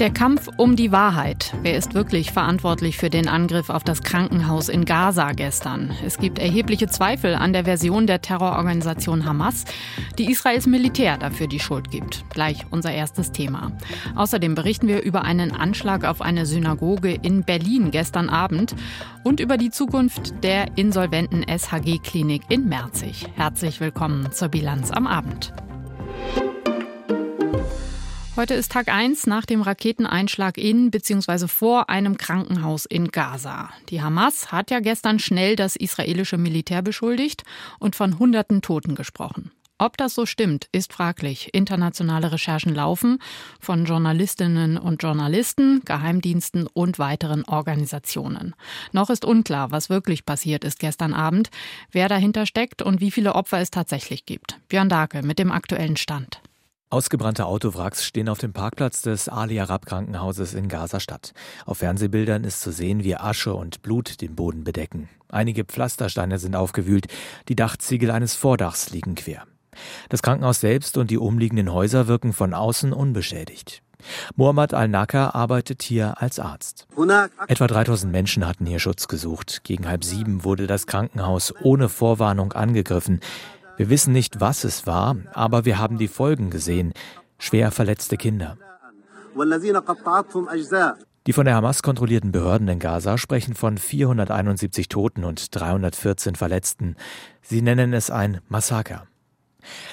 Der 0.00 0.10
Kampf 0.10 0.48
um 0.56 0.74
die 0.74 0.90
Wahrheit. 0.90 1.54
Wer 1.62 1.76
ist 1.76 1.94
wirklich 1.94 2.32
verantwortlich 2.32 2.96
für 2.96 3.10
den 3.10 3.28
Angriff 3.28 3.70
auf 3.70 3.84
das 3.84 4.02
Krankenhaus 4.02 4.68
in 4.68 4.84
Gaza 4.84 5.30
gestern? 5.32 5.92
Es 6.04 6.18
gibt 6.18 6.40
erhebliche 6.40 6.88
Zweifel 6.88 7.36
an 7.36 7.52
der 7.52 7.64
Version 7.64 8.08
der 8.08 8.20
Terrororganisation 8.20 9.24
Hamas, 9.24 9.64
die 10.18 10.32
Israels 10.32 10.66
Militär 10.66 11.16
dafür 11.16 11.46
die 11.46 11.60
Schuld 11.60 11.92
gibt. 11.92 12.24
Gleich 12.30 12.66
unser 12.70 12.92
erstes 12.92 13.30
Thema. 13.30 13.70
Außerdem 14.16 14.56
berichten 14.56 14.88
wir 14.88 15.00
über 15.02 15.22
einen 15.22 15.52
Anschlag 15.52 16.04
auf 16.04 16.22
eine 16.22 16.44
Synagoge 16.44 17.14
in 17.22 17.44
Berlin 17.44 17.92
gestern 17.92 18.28
Abend 18.28 18.74
und 19.22 19.38
über 19.38 19.56
die 19.56 19.70
Zukunft 19.70 20.42
der 20.42 20.76
insolventen 20.76 21.44
SHG-Klinik 21.44 22.42
in 22.48 22.68
Merzig. 22.68 23.26
Herzlich 23.36 23.78
willkommen 23.78 24.32
zur 24.32 24.48
Bilanz 24.48 24.90
am 24.90 25.06
Abend. 25.06 25.52
Heute 28.36 28.54
ist 28.54 28.72
Tag 28.72 28.88
1 28.88 29.28
nach 29.28 29.46
dem 29.46 29.62
Raketeneinschlag 29.62 30.58
in 30.58 30.90
bzw. 30.90 31.46
vor 31.46 31.88
einem 31.88 32.16
Krankenhaus 32.16 32.84
in 32.84 33.12
Gaza. 33.12 33.70
Die 33.90 34.02
Hamas 34.02 34.50
hat 34.50 34.72
ja 34.72 34.80
gestern 34.80 35.20
schnell 35.20 35.54
das 35.54 35.76
israelische 35.76 36.36
Militär 36.36 36.82
beschuldigt 36.82 37.44
und 37.78 37.94
von 37.94 38.18
hunderten 38.18 38.60
Toten 38.60 38.96
gesprochen. 38.96 39.52
Ob 39.78 39.96
das 39.98 40.16
so 40.16 40.26
stimmt, 40.26 40.68
ist 40.72 40.92
fraglich. 40.92 41.54
Internationale 41.54 42.32
Recherchen 42.32 42.74
laufen 42.74 43.20
von 43.60 43.84
Journalistinnen 43.84 44.78
und 44.78 45.00
Journalisten, 45.00 45.82
Geheimdiensten 45.84 46.66
und 46.66 46.98
weiteren 46.98 47.44
Organisationen. 47.44 48.56
Noch 48.90 49.10
ist 49.10 49.24
unklar, 49.24 49.70
was 49.70 49.90
wirklich 49.90 50.26
passiert 50.26 50.64
ist 50.64 50.80
gestern 50.80 51.14
Abend, 51.14 51.50
wer 51.92 52.08
dahinter 52.08 52.46
steckt 52.46 52.82
und 52.82 53.00
wie 53.00 53.12
viele 53.12 53.36
Opfer 53.36 53.60
es 53.60 53.70
tatsächlich 53.70 54.26
gibt. 54.26 54.58
Björn 54.68 54.88
Dake 54.88 55.22
mit 55.22 55.38
dem 55.38 55.52
aktuellen 55.52 55.96
Stand. 55.96 56.40
Ausgebrannte 56.90 57.46
Autowracks 57.46 58.04
stehen 58.04 58.28
auf 58.28 58.38
dem 58.38 58.52
Parkplatz 58.52 59.02
des 59.02 59.28
Ali 59.28 59.58
Arab 59.58 59.86
Krankenhauses 59.86 60.54
in 60.54 60.68
Gaza-Stadt. 60.68 61.32
Auf 61.66 61.78
Fernsehbildern 61.78 62.44
ist 62.44 62.60
zu 62.60 62.70
sehen, 62.70 63.02
wie 63.02 63.16
Asche 63.16 63.54
und 63.54 63.82
Blut 63.82 64.20
den 64.20 64.36
Boden 64.36 64.62
bedecken. 64.62 65.08
Einige 65.28 65.64
Pflastersteine 65.64 66.38
sind 66.38 66.54
aufgewühlt, 66.54 67.06
die 67.48 67.56
Dachziegel 67.56 68.10
eines 68.10 68.34
Vordachs 68.34 68.90
liegen 68.90 69.16
quer. 69.16 69.44
Das 70.08 70.22
Krankenhaus 70.22 70.60
selbst 70.60 70.96
und 70.96 71.10
die 71.10 71.18
umliegenden 71.18 71.72
Häuser 71.72 72.06
wirken 72.06 72.32
von 72.32 72.54
außen 72.54 72.92
unbeschädigt. 72.92 73.82
Muhammad 74.36 74.74
al-Naka 74.74 75.30
arbeitet 75.30 75.82
hier 75.82 76.20
als 76.20 76.38
Arzt. 76.38 76.86
Etwa 77.48 77.66
3000 77.66 78.12
Menschen 78.12 78.46
hatten 78.46 78.66
hier 78.66 78.78
Schutz 78.78 79.08
gesucht. 79.08 79.64
Gegen 79.64 79.88
halb 79.88 80.04
sieben 80.04 80.44
wurde 80.44 80.66
das 80.66 80.86
Krankenhaus 80.86 81.54
ohne 81.62 81.88
Vorwarnung 81.88 82.52
angegriffen. 82.52 83.20
Wir 83.76 83.90
wissen 83.90 84.12
nicht, 84.12 84.40
was 84.40 84.64
es 84.64 84.86
war, 84.86 85.16
aber 85.32 85.64
wir 85.64 85.78
haben 85.78 85.98
die 85.98 86.08
Folgen 86.08 86.50
gesehen. 86.50 86.92
Schwer 87.38 87.70
verletzte 87.70 88.16
Kinder. 88.16 88.56
Die 91.26 91.32
von 91.32 91.46
der 91.46 91.54
Hamas 91.54 91.82
kontrollierten 91.82 92.32
Behörden 92.32 92.68
in 92.68 92.78
Gaza 92.78 93.18
sprechen 93.18 93.54
von 93.54 93.78
471 93.78 94.88
Toten 94.88 95.24
und 95.24 95.54
314 95.54 96.34
Verletzten. 96.36 96.96
Sie 97.42 97.62
nennen 97.62 97.94
es 97.94 98.10
ein 98.10 98.40
Massaker. 98.48 99.06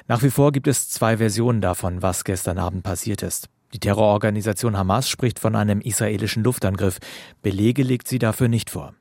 Nach 0.08 0.22
wie 0.22 0.30
vor 0.30 0.52
gibt 0.52 0.68
es 0.68 0.90
zwei 0.90 1.18
Versionen 1.18 1.62
davon, 1.62 2.02
was 2.02 2.26
gestern 2.26 2.58
Abend 2.58 2.84
passiert 2.84 3.24
ist. 3.24 3.48
Die 3.74 3.80
Terrororganisation 3.80 4.78
Hamas 4.78 5.08
spricht 5.08 5.40
von 5.40 5.56
einem 5.56 5.80
israelischen 5.80 6.44
Luftangriff. 6.44 7.00
Belege 7.42 7.84
legt 7.84 8.08
sie 8.08 8.20
dafür 8.20 8.50
nicht 8.50 8.70
vor. 8.70 8.94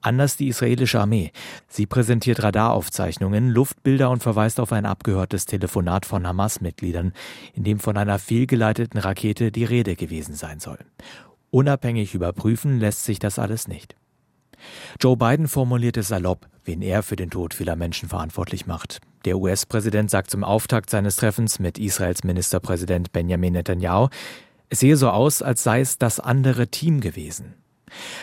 Anders 0.00 0.36
die 0.36 0.48
israelische 0.48 1.00
Armee. 1.00 1.32
Sie 1.68 1.86
präsentiert 1.86 2.42
Radaraufzeichnungen, 2.42 3.50
Luftbilder 3.50 4.10
und 4.10 4.22
verweist 4.22 4.60
auf 4.60 4.72
ein 4.72 4.86
abgehörtes 4.86 5.46
Telefonat 5.46 6.06
von 6.06 6.26
Hamas-Mitgliedern, 6.26 7.12
in 7.54 7.64
dem 7.64 7.78
von 7.78 7.96
einer 7.96 8.18
fehlgeleiteten 8.18 8.98
Rakete 9.00 9.52
die 9.52 9.64
Rede 9.64 9.96
gewesen 9.96 10.34
sein 10.34 10.60
soll. 10.60 10.78
Unabhängig 11.50 12.14
überprüfen 12.14 12.80
lässt 12.80 13.04
sich 13.04 13.18
das 13.18 13.38
alles 13.38 13.68
nicht. 13.68 13.96
Joe 15.00 15.16
Biden 15.16 15.48
formulierte 15.48 16.02
salopp, 16.02 16.46
wen 16.64 16.82
er 16.82 17.02
für 17.02 17.16
den 17.16 17.30
Tod 17.30 17.54
vieler 17.54 17.76
Menschen 17.76 18.08
verantwortlich 18.08 18.66
macht. 18.66 19.00
Der 19.24 19.38
US-Präsident 19.38 20.10
sagt 20.10 20.30
zum 20.30 20.44
Auftakt 20.44 20.90
seines 20.90 21.16
Treffens 21.16 21.58
mit 21.58 21.78
Israels 21.78 22.24
Ministerpräsident 22.24 23.12
Benjamin 23.12 23.54
Netanyahu, 23.54 24.08
es 24.68 24.80
sehe 24.80 24.96
so 24.96 25.10
aus, 25.10 25.42
als 25.42 25.62
sei 25.62 25.80
es 25.80 25.98
das 25.98 26.18
andere 26.18 26.68
Team 26.68 27.00
gewesen. 27.00 27.54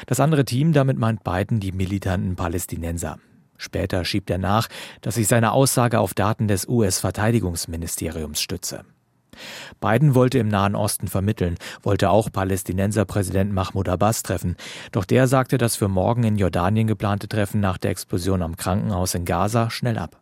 Das 0.07 0.19
andere 0.19 0.46
Team, 0.46 0.74
damit 0.74 0.97
meint 0.97 1.24
Biden 1.24 1.59
die 1.59 1.72
militanten 1.72 2.35
Palästinenser. 2.35 3.19
Später 3.57 4.03
schiebt 4.03 4.29
er 4.29 4.38
nach, 4.38 4.68
dass 5.01 5.16
sich 5.16 5.28
seine 5.28 5.53
Aussage 5.53 6.00
auf 6.00 6.13
Daten 6.13 6.47
des 6.47 6.68
US-Verteidigungsministeriums 6.68 8.41
stütze. 8.41 8.84
Biden 9.79 10.16
wollte 10.16 10.38
im 10.38 10.47
Nahen 10.47 10.75
Osten 10.75 11.07
vermitteln, 11.07 11.57
wollte 11.81 12.09
auch 12.09 12.31
Palästinenserpräsident 12.31 13.52
Mahmoud 13.52 13.90
Abbas 13.90 14.23
treffen, 14.23 14.56
doch 14.91 15.06
der 15.06 15.28
sagte 15.28 15.57
das 15.57 15.75
für 15.75 15.88
morgen 15.88 16.23
in 16.23 16.38
Jordanien 16.38 16.88
geplante 16.88 17.28
Treffen 17.28 17.59
nach 17.59 17.78
der 17.78 17.91
Explosion 17.91 18.41
am 18.41 18.57
Krankenhaus 18.57 19.16
in 19.16 19.25
Gaza 19.25 19.69
schnell 19.69 19.97
ab. 19.97 20.19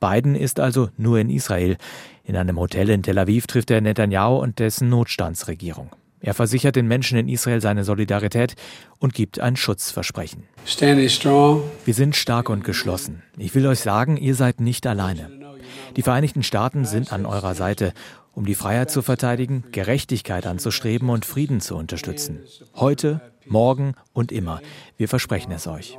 Biden 0.00 0.34
ist 0.34 0.60
also 0.60 0.90
nur 0.96 1.18
in 1.18 1.30
Israel. 1.30 1.76
In 2.24 2.36
einem 2.36 2.58
Hotel 2.58 2.90
in 2.90 3.02
Tel 3.02 3.18
Aviv 3.18 3.46
trifft 3.46 3.70
er 3.70 3.80
Netanyahu 3.80 4.36
und 4.36 4.58
dessen 4.58 4.88
Notstandsregierung. 4.88 5.90
Er 6.22 6.34
versichert 6.34 6.76
den 6.76 6.86
Menschen 6.86 7.18
in 7.18 7.28
Israel 7.28 7.60
seine 7.60 7.84
Solidarität 7.84 8.54
und 9.00 9.12
gibt 9.12 9.40
ein 9.40 9.56
Schutzversprechen. 9.56 10.44
Wir 11.84 11.94
sind 11.94 12.14
stark 12.14 12.48
und 12.48 12.62
geschlossen. 12.62 13.22
Ich 13.36 13.54
will 13.54 13.66
euch 13.66 13.80
sagen, 13.80 14.16
ihr 14.16 14.36
seid 14.36 14.60
nicht 14.60 14.86
alleine. 14.86 15.30
Die 15.96 16.02
Vereinigten 16.02 16.42
Staaten 16.42 16.84
sind 16.84 17.12
an 17.12 17.26
eurer 17.26 17.54
Seite, 17.54 17.92
um 18.34 18.46
die 18.46 18.54
Freiheit 18.54 18.90
zu 18.90 19.02
verteidigen, 19.02 19.64
Gerechtigkeit 19.72 20.46
anzustreben 20.46 21.10
und 21.10 21.26
Frieden 21.26 21.60
zu 21.60 21.76
unterstützen. 21.76 22.40
Heute, 22.74 23.20
morgen 23.46 23.94
und 24.12 24.32
immer. 24.32 24.62
Wir 24.96 25.08
versprechen 25.08 25.52
es 25.52 25.66
euch. 25.66 25.98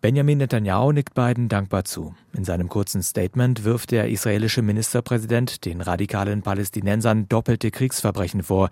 Benjamin 0.00 0.38
Netanyahu 0.38 0.92
nickt 0.92 1.14
beiden 1.14 1.48
dankbar 1.48 1.84
zu. 1.84 2.14
In 2.32 2.44
seinem 2.44 2.68
kurzen 2.68 3.02
Statement 3.02 3.64
wirft 3.64 3.90
der 3.90 4.08
israelische 4.08 4.62
Ministerpräsident 4.62 5.64
den 5.64 5.80
radikalen 5.80 6.42
Palästinensern 6.42 7.28
doppelte 7.28 7.70
Kriegsverbrechen 7.70 8.42
vor. 8.42 8.70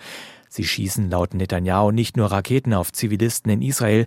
Sie 0.48 0.64
schießen 0.64 1.10
laut 1.10 1.34
Netanyahu 1.34 1.92
nicht 1.92 2.16
nur 2.16 2.32
Raketen 2.32 2.74
auf 2.74 2.92
Zivilisten 2.92 3.50
in 3.52 3.62
Israel, 3.62 4.06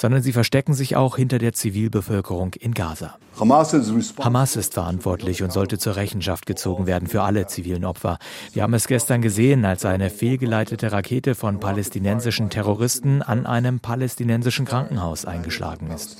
sondern 0.00 0.22
sie 0.22 0.32
verstecken 0.32 0.72
sich 0.72 0.96
auch 0.96 1.16
hinter 1.16 1.38
der 1.38 1.52
Zivilbevölkerung 1.52 2.54
in 2.54 2.72
Gaza. 2.72 3.18
Hamas 3.38 4.56
ist 4.56 4.72
verantwortlich 4.72 5.42
und 5.42 5.52
sollte 5.52 5.76
zur 5.76 5.96
Rechenschaft 5.96 6.46
gezogen 6.46 6.86
werden 6.86 7.06
für 7.06 7.20
alle 7.20 7.46
zivilen 7.46 7.84
Opfer. 7.84 8.18
Wir 8.54 8.62
haben 8.62 8.72
es 8.72 8.86
gestern 8.86 9.20
gesehen, 9.20 9.66
als 9.66 9.84
eine 9.84 10.08
fehlgeleitete 10.08 10.90
Rakete 10.90 11.34
von 11.34 11.60
palästinensischen 11.60 12.48
Terroristen 12.48 13.20
an 13.20 13.44
einem 13.44 13.80
palästinensischen 13.80 14.64
Krankenhaus 14.64 15.26
eingeschlagen 15.26 15.90
ist. 15.90 16.16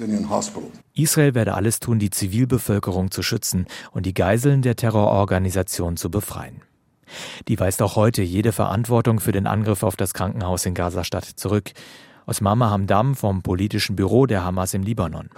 Israel 0.94 1.34
werde 1.34 1.54
alles 1.54 1.80
tun, 1.80 1.98
die 1.98 2.10
Zivilbevölkerung 2.10 3.10
zu 3.10 3.22
schützen 3.22 3.64
und 3.92 4.04
die 4.04 4.14
Geiseln 4.14 4.60
der 4.60 4.76
Terrororganisation 4.76 5.96
zu 5.96 6.10
befreien. 6.10 6.60
Die 7.48 7.58
weist 7.58 7.80
auch 7.80 7.96
heute 7.96 8.22
jede 8.22 8.52
Verantwortung 8.52 9.20
für 9.20 9.32
den 9.32 9.46
Angriff 9.46 9.82
auf 9.82 9.96
das 9.96 10.12
Krankenhaus 10.12 10.66
in 10.66 10.74
Gaza-Stadt 10.74 11.24
zurück. 11.24 11.72
Osmama 12.26 12.70
Hamdam 12.70 13.14
vom 13.14 13.42
politischen 13.42 13.96
Büro 13.96 14.26
der 14.26 14.44
Hamas 14.44 14.74
im 14.74 14.82
Libanon. 14.82 15.30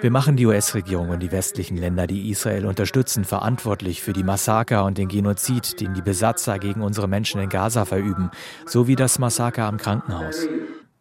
Wir 0.00 0.10
machen 0.10 0.36
die 0.36 0.46
US-Regierung 0.46 1.08
und 1.10 1.20
die 1.20 1.32
westlichen 1.32 1.76
Länder, 1.76 2.06
die 2.06 2.30
Israel 2.30 2.66
unterstützen, 2.66 3.24
verantwortlich 3.24 4.02
für 4.02 4.12
die 4.12 4.22
Massaker 4.22 4.84
und 4.84 4.98
den 4.98 5.08
Genozid, 5.08 5.80
den 5.80 5.94
die 5.94 6.02
Besatzer 6.02 6.58
gegen 6.58 6.82
unsere 6.82 7.08
Menschen 7.08 7.40
in 7.40 7.48
Gaza 7.48 7.84
verüben, 7.84 8.30
sowie 8.66 8.96
das 8.96 9.18
Massaker 9.18 9.64
am 9.64 9.78
Krankenhaus. 9.78 10.46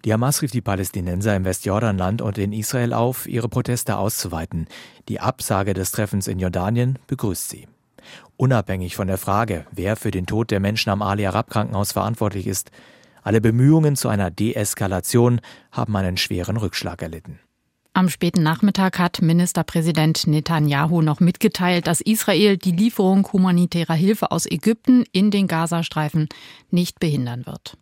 Die 0.05 0.11
Hamas 0.11 0.41
rief 0.41 0.51
die 0.51 0.61
Palästinenser 0.61 1.35
im 1.35 1.45
Westjordanland 1.45 2.21
und 2.21 2.37
in 2.37 2.51
Israel 2.51 2.93
auf, 2.93 3.25
ihre 3.25 3.47
Proteste 3.47 3.97
auszuweiten. 3.97 4.67
Die 5.07 5.21
Absage 5.21 5.73
des 5.73 5.91
Treffens 5.91 6.27
in 6.27 6.39
Jordanien 6.39 6.99
begrüßt 7.07 7.49
sie. 7.49 7.67
Unabhängig 8.35 8.97
von 8.97 9.07
der 9.07 9.17
Frage, 9.17 9.65
wer 9.71 9.95
für 9.95 10.11
den 10.11 10.25
Tod 10.25 10.51
der 10.51 10.59
Menschen 10.59 10.89
am 10.89 11.01
Ali 11.01 11.25
Arab 11.25 11.49
Krankenhaus 11.49 11.93
verantwortlich 11.93 12.47
ist, 12.47 12.71
alle 13.23 13.41
Bemühungen 13.41 13.95
zu 13.95 14.09
einer 14.09 14.31
Deeskalation 14.31 15.41
haben 15.71 15.95
einen 15.95 16.17
schweren 16.17 16.57
Rückschlag 16.57 17.01
erlitten. 17.01 17.39
Am 17.95 18.09
späten 18.09 18.41
Nachmittag 18.41 18.97
hat 18.97 19.21
Ministerpräsident 19.21 20.25
Netanyahu 20.25 21.03
noch 21.03 21.19
mitgeteilt, 21.19 21.85
dass 21.85 22.01
Israel 22.01 22.57
die 22.57 22.71
Lieferung 22.71 23.31
humanitärer 23.31 23.93
Hilfe 23.93 24.31
aus 24.31 24.49
Ägypten 24.49 25.03
in 25.11 25.29
den 25.29 25.47
Gazastreifen 25.47 26.27
nicht 26.71 26.99
behindern 26.99 27.45
wird. 27.45 27.77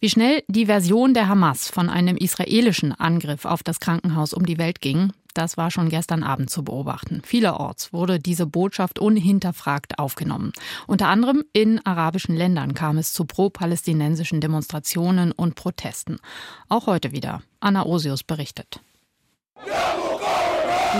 Wie 0.00 0.10
schnell 0.10 0.42
die 0.48 0.66
Version 0.66 1.14
der 1.14 1.28
Hamas 1.28 1.70
von 1.70 1.88
einem 1.88 2.16
israelischen 2.16 2.92
Angriff 2.92 3.44
auf 3.44 3.62
das 3.62 3.80
Krankenhaus 3.80 4.34
um 4.34 4.44
die 4.44 4.58
Welt 4.58 4.80
ging, 4.80 5.12
das 5.36 5.56
war 5.58 5.70
schon 5.70 5.90
gestern 5.90 6.22
Abend 6.22 6.48
zu 6.48 6.64
beobachten. 6.64 7.20
Vielerorts 7.24 7.92
wurde 7.92 8.18
diese 8.18 8.46
Botschaft 8.46 8.98
unhinterfragt 8.98 9.98
aufgenommen. 9.98 10.52
Unter 10.86 11.08
anderem 11.08 11.44
in 11.52 11.84
arabischen 11.84 12.34
Ländern 12.34 12.72
kam 12.72 12.96
es 12.96 13.12
zu 13.12 13.26
pro-palästinensischen 13.26 14.40
Demonstrationen 14.40 15.32
und 15.32 15.54
Protesten. 15.54 16.18
Auch 16.70 16.86
heute 16.86 17.12
wieder. 17.12 17.42
Anna 17.60 17.84
Osius 17.84 18.22
berichtet. 18.22 18.80
Ja, 19.66 19.96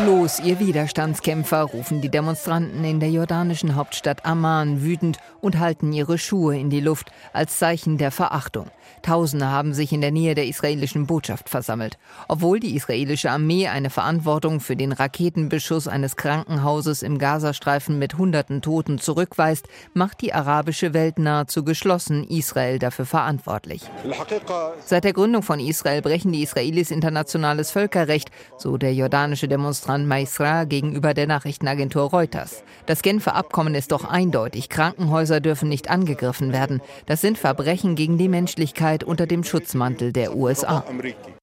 Los, 0.05 0.41
ihr 0.41 0.59
Widerstandskämpfer, 0.59 1.63
rufen 1.63 2.01
die 2.01 2.11
Demonstranten 2.11 2.85
in 2.85 3.01
der 3.01 3.11
jordanischen 3.11 3.77
Hauptstadt 3.77 4.27
Amman 4.27 4.83
wütend 4.83 5.19
und 5.41 5.59
halten 5.59 5.93
ihre 5.93 6.19
Schuhe 6.19 6.59
in 6.59 6.71
die 6.71 6.81
Luft 6.81 7.11
als 7.33 7.59
Zeichen 7.59 7.97
der 7.97 8.11
Verachtung. 8.11 8.67
Tausende 9.03 9.51
haben 9.51 9.73
sich 9.73 9.93
in 9.93 10.01
der 10.01 10.11
Nähe 10.11 10.35
der 10.35 10.47
israelischen 10.47 11.07
Botschaft 11.07 11.49
versammelt. 11.49 11.99
Obwohl 12.29 12.61
die 12.61 12.75
israelische 12.75 13.31
Armee 13.31 13.69
eine 13.69 13.91
Verantwortung 13.91 14.61
für 14.61 14.77
den 14.77 14.93
Raketenbeschuss 14.93 15.89
eines 15.89 16.17
Krankenhauses 16.17 17.03
im 17.03 17.19
Gazastreifen 17.19 17.99
mit 17.99 18.19
hunderten 18.19 18.63
Toten 18.63 18.99
zurückweist, 18.99 19.69
macht 19.95 20.23
die 20.23 20.33
arabische 20.33 20.95
Welt 20.95 21.19
nahezu 21.19 21.65
geschlossen 21.65 22.25
Israel 22.25 22.79
dafür 22.79 23.07
verantwortlich. 23.07 23.83
Seit 24.85 25.05
der 25.05 25.13
Gründung 25.13 25.43
von 25.43 25.61
Israel 25.61 26.03
brechen 26.03 26.33
die 26.33 26.43
Israelis 26.43 26.91
internationales 26.91 27.71
Völkerrecht, 27.71 28.31
so 28.59 28.77
der 28.77 28.95
jordanische 28.95 29.49
Demonstrant 29.49 30.09
Maisra 30.09 30.65
gegenüber 30.65 31.15
der 31.15 31.27
Nachrichtenagentur 31.27 32.11
Reuters. 32.11 32.63
Das 32.87 33.03
Genfer 33.03 33.35
Abkommen 33.35 33.75
ist 33.75 33.93
doch 33.93 34.05
eindeutig. 34.05 34.69
Krankenhäuser 34.69 35.41
dürfen 35.41 35.69
nicht 35.69 35.91
angegriffen 35.91 36.53
werden. 36.53 36.81
Das 37.07 37.21
sind 37.21 37.37
Verbrechen 37.37 37.97
gegen 37.97 38.17
die 38.19 38.29
Menschlichkeit 38.29 38.76
Sicherheit 38.77 39.05
unter 39.05 39.27
dem 39.27 39.43
Schutzmantel 39.43 40.13
der 40.13 40.37
USA. 40.37 40.85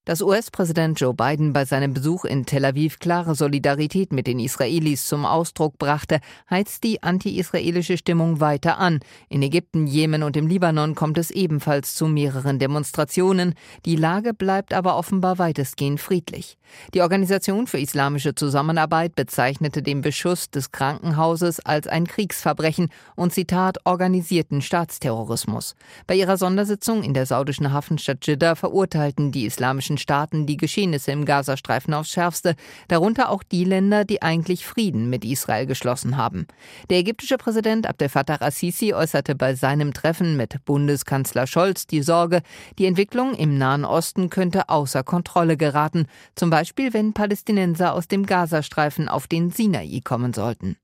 Dass 0.05 0.21
US-Präsident 0.21 0.99
Joe 0.99 1.13
Biden 1.13 1.53
bei 1.53 1.63
seinem 1.63 1.93
Besuch 1.93 2.25
in 2.25 2.45
Tel 2.45 2.65
Aviv 2.65 2.99
klare 2.99 3.35
Solidarität 3.35 4.11
mit 4.11 4.27
den 4.27 4.39
Israelis 4.39 5.07
zum 5.07 5.25
Ausdruck 5.25 5.77
brachte, 5.77 6.19
heizt 6.49 6.83
die 6.83 7.01
anti-israelische 7.01 7.97
Stimmung 7.97 8.41
weiter 8.41 8.77
an. 8.79 8.99
In 9.29 9.41
Ägypten, 9.41 9.87
Jemen 9.87 10.21
und 10.21 10.35
im 10.35 10.47
Libanon 10.47 10.93
kommt 10.93 11.17
es 11.17 11.31
ebenfalls 11.31 11.95
zu 11.95 12.07
mehreren 12.07 12.59
Demonstrationen. 12.59 13.55
Die 13.85 13.95
Lage 13.95 14.33
bleibt 14.33 14.73
aber 14.73 14.97
offenbar 14.97 15.39
weitestgehend 15.39 16.01
friedlich. 16.01 16.57
Die 16.93 17.01
Organisation 17.01 17.67
für 17.67 17.79
islamische 17.79 18.35
Zusammenarbeit 18.35 19.15
bezeichnete 19.15 19.81
den 19.81 20.01
Beschuss 20.01 20.49
des 20.49 20.71
Krankenhauses 20.71 21.61
als 21.61 21.87
ein 21.87 22.07
Kriegsverbrechen 22.07 22.89
und 23.15 23.33
Zitat 23.33 23.77
organisierten 23.85 24.61
Staatsterrorismus. 24.61 25.75
Bei 26.07 26.15
ihrer 26.15 26.35
Sondersitzung 26.35 27.03
in 27.03 27.13
der 27.13 27.22
saudischen 27.25 27.71
Hafenstadt 27.71 28.25
Jeddah 28.25 28.55
verurteilten 28.55 29.31
die 29.31 29.45
islamischen 29.45 29.97
Staaten 29.97 30.45
die 30.45 30.57
Geschehnisse 30.57 31.11
im 31.11 31.25
Gazastreifen 31.25 31.93
aufs 31.93 32.11
Schärfste, 32.11 32.55
darunter 32.87 33.29
auch 33.29 33.43
die 33.43 33.63
Länder, 33.63 34.05
die 34.05 34.21
eigentlich 34.21 34.65
Frieden 34.65 35.09
mit 35.09 35.25
Israel 35.25 35.65
geschlossen 35.65 36.17
haben. 36.17 36.47
Der 36.89 36.99
ägyptische 36.99 37.37
Präsident 37.37 37.87
Abdel 37.87 38.09
Fattah 38.09 38.35
al-Sisi 38.35 38.93
äußerte 38.93 39.35
bei 39.35 39.55
seinem 39.55 39.93
Treffen 39.93 40.37
mit 40.37 40.63
Bundeskanzler 40.65 41.47
Scholz 41.47 41.87
die 41.87 42.01
Sorge, 42.01 42.41
die 42.77 42.85
Entwicklung 42.85 43.33
im 43.35 43.57
Nahen 43.57 43.85
Osten 43.85 44.29
könnte 44.29 44.69
außer 44.69 45.03
Kontrolle 45.03 45.57
geraten, 45.57 46.07
zum 46.35 46.49
Beispiel 46.49 46.93
wenn 46.93 47.13
Palästinenser 47.13 47.93
aus 47.93 48.07
dem 48.07 48.25
Gazastreifen 48.25 49.07
auf 49.09 49.27
den 49.27 49.51
Sinai 49.51 50.01
kommen 50.03 50.33
sollten. 50.33 50.77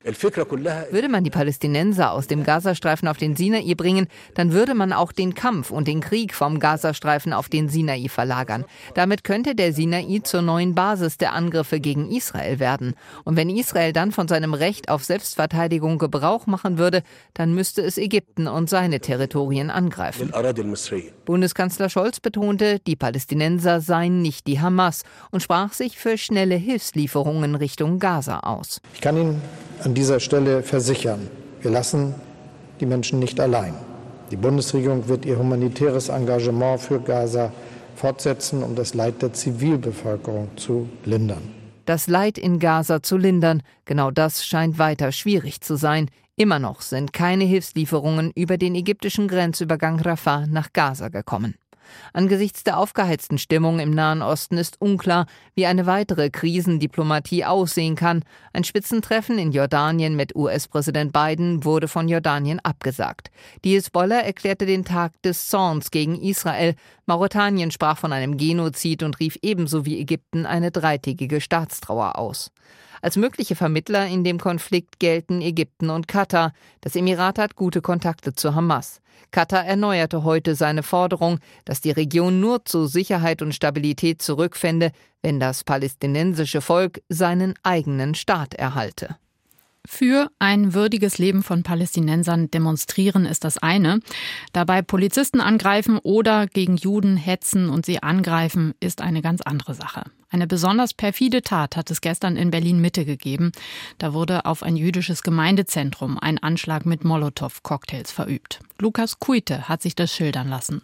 Würde 0.91 1.09
man 1.09 1.23
die 1.23 1.29
Palästinenser 1.29 2.11
aus 2.11 2.27
dem 2.27 2.43
Gazastreifen 2.43 3.07
auf 3.07 3.17
den 3.17 3.35
Sinai 3.35 3.73
bringen, 3.75 4.07
dann 4.35 4.53
würde 4.53 4.75
man 4.75 4.93
auch 4.93 5.11
den 5.11 5.33
Kampf 5.33 5.71
und 5.71 5.87
den 5.87 6.01
Krieg 6.01 6.28
vom 6.33 6.59
Gazastreifen 6.59 7.33
auf 7.33 7.49
den 7.49 7.69
Sinai 7.69 8.07
verlagern. 8.09 8.65
Damit 8.95 9.23
könnte 9.23 9.55
der 9.55 9.73
Sinai 9.73 10.19
zur 10.23 10.41
neuen 10.41 10.75
Basis 10.75 11.17
der 11.17 11.33
Angriffe 11.33 11.79
gegen 11.79 12.09
Israel 12.11 12.59
werden. 12.59 12.93
Und 13.23 13.35
wenn 13.35 13.49
Israel 13.49 13.93
dann 13.93 14.11
von 14.11 14.27
seinem 14.27 14.53
Recht 14.53 14.89
auf 14.89 15.03
Selbstverteidigung 15.03 15.97
Gebrauch 15.97 16.47
machen 16.47 16.77
würde, 16.77 17.03
dann 17.33 17.53
müsste 17.53 17.81
es 17.81 17.97
Ägypten 17.97 18.47
und 18.47 18.69
seine 18.69 18.99
Territorien 18.99 19.69
angreifen. 19.69 20.31
Bundeskanzler 21.25 21.89
Scholz 21.89 22.19
betonte, 22.19 22.79
die 22.79 22.95
Palästinenser 22.95 23.81
seien 23.81 24.21
nicht 24.21 24.47
die 24.47 24.59
Hamas 24.59 25.03
und 25.31 25.41
sprach 25.41 25.73
sich 25.73 25.97
für 25.97 26.17
schnelle 26.17 26.55
Hilfslieferungen 26.55 27.55
Richtung 27.55 27.99
Gaza 27.99 28.39
aus. 28.39 28.81
Ich 28.93 29.01
kann 29.01 29.17
Ihnen 29.17 29.41
an 29.83 29.93
dieser 29.93 30.19
Stelle 30.19 30.63
versichern, 30.63 31.29
wir 31.61 31.71
lassen 31.71 32.15
die 32.79 32.85
Menschen 32.85 33.19
nicht 33.19 33.39
allein. 33.39 33.73
Die 34.31 34.35
Bundesregierung 34.35 35.07
wird 35.07 35.25
ihr 35.25 35.37
humanitäres 35.37 36.09
Engagement 36.09 36.79
für 36.79 36.99
Gaza 36.99 37.51
fortsetzen, 37.95 38.63
um 38.63 38.75
das 38.75 38.93
Leid 38.93 39.21
der 39.21 39.33
Zivilbevölkerung 39.33 40.49
zu 40.55 40.87
lindern. 41.05 41.41
Das 41.85 42.07
Leid 42.07 42.37
in 42.37 42.59
Gaza 42.59 43.01
zu 43.01 43.17
lindern, 43.17 43.63
genau 43.85 44.11
das 44.11 44.45
scheint 44.45 44.77
weiter 44.77 45.11
schwierig 45.11 45.61
zu 45.61 45.75
sein. 45.75 46.09
Immer 46.35 46.59
noch 46.59 46.81
sind 46.81 47.11
keine 47.11 47.43
Hilfslieferungen 47.43 48.31
über 48.35 48.57
den 48.57 48.75
ägyptischen 48.75 49.27
Grenzübergang 49.27 49.99
Rafah 49.99 50.45
nach 50.45 50.71
Gaza 50.71 51.09
gekommen. 51.09 51.55
Angesichts 52.13 52.63
der 52.63 52.77
aufgeheizten 52.77 53.37
Stimmung 53.37 53.79
im 53.79 53.91
Nahen 53.91 54.21
Osten 54.21 54.57
ist 54.57 54.81
unklar, 54.81 55.25
wie 55.55 55.65
eine 55.65 55.85
weitere 55.85 56.29
Krisendiplomatie 56.29 57.45
aussehen 57.45 57.95
kann. 57.95 58.23
Ein 58.53 58.63
Spitzentreffen 58.63 59.37
in 59.37 59.51
Jordanien 59.51 60.15
mit 60.15 60.35
US-Präsident 60.35 61.13
Biden 61.13 61.63
wurde 61.63 61.87
von 61.87 62.07
Jordanien 62.07 62.59
abgesagt. 62.59 63.31
Die 63.63 63.75
Hezbollah 63.75 64.19
erklärte 64.19 64.65
den 64.65 64.85
Tag 64.85 65.21
des 65.21 65.47
Zorns 65.47 65.91
gegen 65.91 66.19
Israel. 66.21 66.75
Mauretanien 67.05 67.71
sprach 67.71 67.97
von 67.97 68.13
einem 68.13 68.37
Genozid 68.37 69.03
und 69.03 69.19
rief 69.19 69.37
ebenso 69.41 69.85
wie 69.85 69.99
Ägypten 69.99 70.45
eine 70.45 70.71
dreitägige 70.71 71.41
Staatstrauer 71.41 72.17
aus. 72.17 72.51
Als 73.01 73.15
mögliche 73.15 73.55
Vermittler 73.55 74.07
in 74.07 74.23
dem 74.23 74.39
Konflikt 74.39 74.99
gelten 74.99 75.41
Ägypten 75.41 75.89
und 75.89 76.07
Katar. 76.07 76.53
Das 76.81 76.95
Emirat 76.95 77.39
hat 77.39 77.55
gute 77.55 77.81
Kontakte 77.81 78.33
zu 78.33 78.55
Hamas. 78.55 79.01
Katar 79.31 79.65
erneuerte 79.65 80.23
heute 80.23 80.55
seine 80.55 80.83
Forderung, 80.83 81.39
dass 81.65 81.81
die 81.81 81.91
Region 81.91 82.39
nur 82.39 82.65
zu 82.65 82.87
Sicherheit 82.87 83.41
und 83.41 83.53
Stabilität 83.53 84.21
zurückfände, 84.21 84.91
wenn 85.21 85.39
das 85.39 85.63
palästinensische 85.63 86.61
Volk 86.61 87.01
seinen 87.09 87.53
eigenen 87.63 88.15
Staat 88.15 88.53
erhalte. 88.53 89.17
Für 89.85 90.29
ein 90.39 90.73
würdiges 90.73 91.17
Leben 91.17 91.41
von 91.41 91.63
Palästinensern 91.63 92.51
demonstrieren 92.51 93.25
ist 93.25 93.43
das 93.43 93.57
eine. 93.57 94.01
Dabei 94.53 94.81
Polizisten 94.81 95.41
angreifen 95.41 95.97
oder 95.99 96.47
gegen 96.47 96.75
Juden 96.75 97.17
hetzen 97.17 97.69
und 97.69 97.85
sie 97.85 98.03
angreifen, 98.03 98.73
ist 98.79 99.01
eine 99.01 99.21
ganz 99.21 99.41
andere 99.41 99.73
Sache. 99.73 100.03
Eine 100.31 100.45
besonders 100.45 100.93
perfide 100.93 101.41
Tat 101.41 101.75
hat 101.75 101.89
es 101.89 102.01
gestern 102.01 102.37
in 102.37 102.51
Berlin 102.51 102.79
Mitte 102.79 103.03
gegeben. 103.03 103.51
Da 103.97 104.13
wurde 104.13 104.45
auf 104.45 104.61
ein 104.61 104.75
jüdisches 104.75 105.23
Gemeindezentrum 105.23 106.19
ein 106.19 106.37
Anschlag 106.37 106.85
mit 106.85 107.03
Molotow-Cocktails 107.03 108.11
verübt. 108.11 108.59
Lukas 108.77 109.19
Kuite 109.19 109.67
hat 109.67 109.81
sich 109.81 109.95
das 109.95 110.13
schildern 110.13 110.47
lassen. 110.47 110.83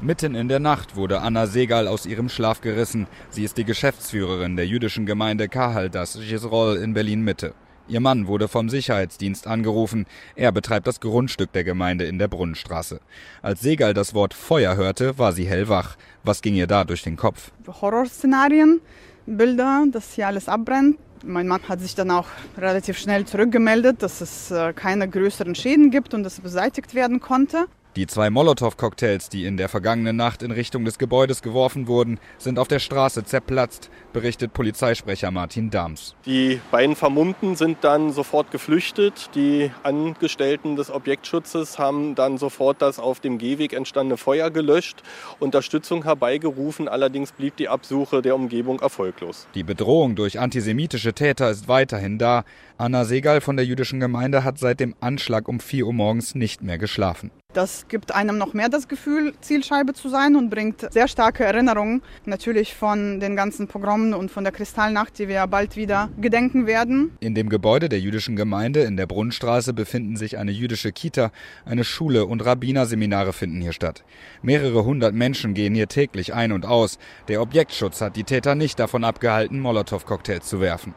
Mitten 0.00 0.34
in 0.34 0.48
der 0.48 0.58
Nacht 0.58 0.96
wurde 0.96 1.20
Anna 1.20 1.46
Segal 1.46 1.86
aus 1.86 2.06
ihrem 2.06 2.28
Schlaf 2.28 2.60
gerissen. 2.60 3.06
Sie 3.30 3.44
ist 3.44 3.56
die 3.56 3.64
Geschäftsführerin 3.64 4.56
der 4.56 4.66
jüdischen 4.66 5.06
Gemeinde 5.06 5.48
Kahal, 5.48 5.88
das 5.88 6.18
Gisrol 6.18 6.76
in 6.76 6.92
Berlin 6.92 7.22
Mitte. 7.22 7.54
Ihr 7.88 8.00
Mann 8.00 8.26
wurde 8.26 8.48
vom 8.48 8.68
Sicherheitsdienst 8.68 9.46
angerufen. 9.46 10.06
Er 10.34 10.50
betreibt 10.50 10.88
das 10.88 10.98
Grundstück 10.98 11.52
der 11.52 11.62
Gemeinde 11.62 12.04
in 12.04 12.18
der 12.18 12.26
Brunnenstraße. 12.26 13.00
Als 13.42 13.60
Segal 13.60 13.94
das 13.94 14.12
Wort 14.12 14.34
Feuer 14.34 14.74
hörte, 14.76 15.18
war 15.18 15.32
sie 15.32 15.46
hellwach. 15.46 15.96
Was 16.24 16.42
ging 16.42 16.54
ihr 16.56 16.66
da 16.66 16.82
durch 16.84 17.02
den 17.02 17.16
Kopf? 17.16 17.52
Horrorszenarien, 17.80 18.80
Bilder, 19.26 19.84
dass 19.92 20.14
hier 20.14 20.26
alles 20.26 20.48
abbrennt. 20.48 20.98
Mein 21.24 21.46
Mann 21.46 21.62
hat 21.68 21.80
sich 21.80 21.94
dann 21.94 22.10
auch 22.10 22.26
relativ 22.58 22.98
schnell 22.98 23.24
zurückgemeldet, 23.24 24.02
dass 24.02 24.20
es 24.20 24.50
äh, 24.50 24.72
keine 24.72 25.08
größeren 25.08 25.54
Schäden 25.54 25.90
gibt 25.90 26.12
und 26.12 26.24
dass 26.24 26.40
beseitigt 26.40 26.94
werden 26.94 27.20
konnte. 27.20 27.66
Die 27.96 28.06
zwei 28.06 28.28
Molotow-Cocktails, 28.28 29.30
die 29.30 29.46
in 29.46 29.56
der 29.56 29.70
vergangenen 29.70 30.16
Nacht 30.16 30.42
in 30.42 30.50
Richtung 30.50 30.84
des 30.84 30.98
Gebäudes 30.98 31.40
geworfen 31.40 31.88
wurden, 31.88 32.20
sind 32.36 32.58
auf 32.58 32.68
der 32.68 32.78
Straße 32.78 33.24
zerplatzt, 33.24 33.88
berichtet 34.12 34.52
Polizeisprecher 34.52 35.30
Martin 35.30 35.70
Dahms. 35.70 36.14
Die 36.26 36.60
beiden 36.70 36.94
Vermummten 36.94 37.56
sind 37.56 37.78
dann 37.80 38.12
sofort 38.12 38.50
geflüchtet. 38.50 39.30
Die 39.34 39.70
Angestellten 39.82 40.76
des 40.76 40.90
Objektschutzes 40.90 41.78
haben 41.78 42.14
dann 42.14 42.36
sofort 42.36 42.82
das 42.82 42.98
auf 42.98 43.20
dem 43.20 43.38
Gehweg 43.38 43.72
entstandene 43.72 44.18
Feuer 44.18 44.50
gelöscht, 44.50 45.02
Unterstützung 45.38 46.04
herbeigerufen. 46.04 46.88
Allerdings 46.88 47.32
blieb 47.32 47.56
die 47.56 47.70
Absuche 47.70 48.20
der 48.20 48.34
Umgebung 48.34 48.78
erfolglos. 48.80 49.48
Die 49.54 49.64
Bedrohung 49.64 50.16
durch 50.16 50.38
antisemitische 50.38 51.14
Täter 51.14 51.50
ist 51.50 51.66
weiterhin 51.66 52.18
da. 52.18 52.44
Anna 52.76 53.06
Segal 53.06 53.40
von 53.40 53.56
der 53.56 53.64
jüdischen 53.64 54.00
Gemeinde 54.00 54.44
hat 54.44 54.58
seit 54.58 54.80
dem 54.80 54.94
Anschlag 55.00 55.48
um 55.48 55.60
4 55.60 55.86
Uhr 55.86 55.94
morgens 55.94 56.34
nicht 56.34 56.62
mehr 56.62 56.76
geschlafen. 56.76 57.30
Das 57.56 57.88
gibt 57.88 58.14
einem 58.14 58.36
noch 58.36 58.52
mehr 58.52 58.68
das 58.68 58.86
Gefühl, 58.86 59.32
Zielscheibe 59.40 59.94
zu 59.94 60.10
sein 60.10 60.36
und 60.36 60.50
bringt 60.50 60.92
sehr 60.92 61.08
starke 61.08 61.42
Erinnerungen 61.42 62.02
natürlich 62.26 62.74
von 62.74 63.18
den 63.18 63.34
ganzen 63.34 63.66
Pogromen 63.66 64.12
und 64.12 64.30
von 64.30 64.44
der 64.44 64.52
Kristallnacht, 64.52 65.18
die 65.18 65.26
wir 65.26 65.46
bald 65.46 65.74
wieder 65.74 66.10
gedenken 66.20 66.66
werden. 66.66 67.16
In 67.20 67.34
dem 67.34 67.48
Gebäude 67.48 67.88
der 67.88 67.98
jüdischen 67.98 68.36
Gemeinde 68.36 68.80
in 68.80 68.98
der 68.98 69.06
Brunnenstraße 69.06 69.72
befinden 69.72 70.18
sich 70.18 70.36
eine 70.36 70.50
jüdische 70.50 70.92
Kita, 70.92 71.30
eine 71.64 71.84
Schule 71.84 72.26
und 72.26 72.44
Rabbinerseminare 72.44 73.32
finden 73.32 73.62
hier 73.62 73.72
statt. 73.72 74.04
Mehrere 74.42 74.84
hundert 74.84 75.14
Menschen 75.14 75.54
gehen 75.54 75.74
hier 75.74 75.88
täglich 75.88 76.34
ein 76.34 76.52
und 76.52 76.66
aus. 76.66 76.98
Der 77.28 77.40
Objektschutz 77.40 78.02
hat 78.02 78.16
die 78.16 78.24
Täter 78.24 78.54
nicht 78.54 78.78
davon 78.78 79.02
abgehalten, 79.02 79.60
Molotow-Cocktails 79.60 80.46
zu 80.46 80.60
werfen. 80.60 80.92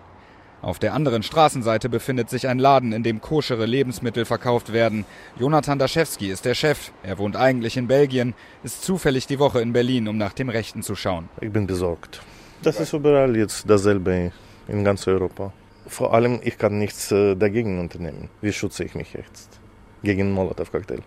Auf 0.61 0.77
der 0.77 0.93
anderen 0.93 1.23
Straßenseite 1.23 1.87
befindet 1.87 2.29
sich 2.29 2.47
ein 2.47 2.59
Laden, 2.59 2.91
in 2.91 3.03
dem 3.03 3.21
koschere 3.21 3.65
Lebensmittel 3.65 4.25
verkauft 4.25 4.73
werden. 4.73 5.05
Jonathan 5.39 5.79
Daschewski 5.79 6.29
ist 6.29 6.43
der 6.43 6.53
Chef. 6.53 6.91
Er 7.01 7.17
wohnt 7.17 7.37
eigentlich 7.37 7.77
in 7.77 7.87
Belgien, 7.87 8.33
ist 8.63 8.83
zufällig 8.83 9.25
die 9.25 9.39
Woche 9.39 9.61
in 9.61 9.71
Berlin, 9.71 10.07
um 10.09 10.17
nach 10.17 10.33
dem 10.33 10.49
Rechten 10.49 10.83
zu 10.83 10.95
schauen. 10.95 11.29
Ich 11.39 11.51
bin 11.51 11.65
besorgt. 11.65 12.21
Das 12.61 12.79
ist 12.79 12.91
überall 12.91 13.37
jetzt 13.37 13.69
dasselbe 13.69 14.33
in 14.67 14.83
ganz 14.83 15.07
Europa. 15.07 15.53
Vor 15.87 16.13
allem, 16.13 16.41
ich 16.43 16.57
kann 16.57 16.77
nichts 16.77 17.11
äh, 17.11 17.35
dagegen 17.35 17.79
unternehmen. 17.79 18.29
Wie 18.41 18.51
schütze 18.51 18.83
ich 18.83 18.95
mich 18.95 19.13
jetzt 19.13 19.59
gegen 20.03 20.31
Molotow-Cocktail? 20.33 20.99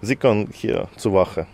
Sie 0.00 0.16
können 0.16 0.50
hier 0.52 0.88
zur 0.96 1.14
Wache, 1.14 1.46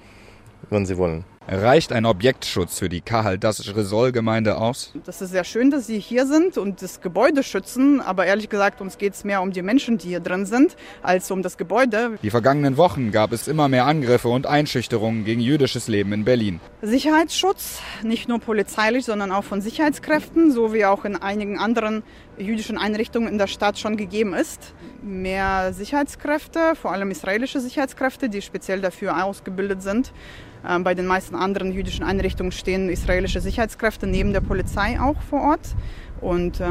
wenn 0.68 0.84
Sie 0.84 0.99
wollen. 0.99 1.25
Reicht 1.49 1.92
ein 1.92 2.06
Objektschutz 2.06 2.78
für 2.78 2.88
die 2.88 3.00
Kahal-Das-Resol-Gemeinde 3.00 4.58
aus? 4.58 4.92
Das 5.04 5.20
ist 5.20 5.30
sehr 5.30 5.42
schön, 5.42 5.72
dass 5.72 5.88
Sie 5.88 5.99
hier 5.99 6.25
sind 6.25 6.56
und 6.56 6.80
das 6.82 7.00
Gebäude 7.00 7.42
schützen, 7.42 8.00
aber 8.00 8.26
ehrlich 8.26 8.49
gesagt, 8.49 8.80
uns 8.80 8.96
geht 8.96 9.14
es 9.14 9.25
mehr 9.25 9.42
um 9.42 9.50
die 9.50 9.61
Menschen, 9.61 9.99
die 9.99 10.08
hier 10.08 10.20
drin 10.20 10.46
sind, 10.46 10.76
als 11.02 11.30
um 11.32 11.42
das 11.42 11.58
Gebäude. 11.58 12.12
Die 12.22 12.30
vergangenen 12.30 12.76
Wochen 12.76 13.11
gab 13.11 13.32
es 13.32 13.49
immer 13.49 13.68
mehr 13.68 13.87
Angriffe 13.87 14.28
und 14.28 14.46
Einschüchterungen 14.46 15.25
gegen 15.25 15.40
jüdisches 15.40 15.88
Leben 15.88 16.12
in 16.12 16.25
Berlin. 16.25 16.61
Sicherheitsschutz, 16.80 17.80
nicht 18.04 18.28
nur 18.28 18.38
polizeilich, 18.38 19.04
sondern 19.04 19.32
auch 19.32 19.44
von 19.44 19.61
Sicherheitskräften, 19.61 20.52
so 20.52 20.72
wie 20.72 20.84
auch 20.84 21.04
in 21.04 21.16
einigen 21.16 21.58
anderen 21.58 22.04
jüdischen 22.38 22.78
Einrichtungen 22.78 23.28
in 23.28 23.38
der 23.38 23.49
Stadt 23.49 23.80
schon 23.80 23.96
gegeben 23.96 24.32
ist. 24.32 24.75
Mehr 25.02 25.72
Sicherheitskräfte, 25.72 26.76
vor 26.80 26.92
allem 26.92 27.11
israelische 27.11 27.61
Sicherheitskräfte, 27.61 28.28
die 28.28 28.42
speziell 28.42 28.80
dafür 28.80 29.25
ausgebildet 29.25 29.82
sind. 29.82 30.12
Ähm, 30.69 30.85
bei 30.85 30.95
den 30.95 31.07
meisten 31.07 31.35
anderen 31.35 31.73
jüdischen 31.73 32.04
Einrichtungen 32.04 32.52
stehen 32.52 32.88
israelische 32.88 33.40
Sicherheitskräfte 33.40 34.07
neben 34.07 34.33
der 34.33 34.40
Polizei 34.40 35.00
auch 35.00 35.21
vor 35.23 35.42
Ort. 35.42 35.75
Und 36.21 36.61
äh, 36.61 36.64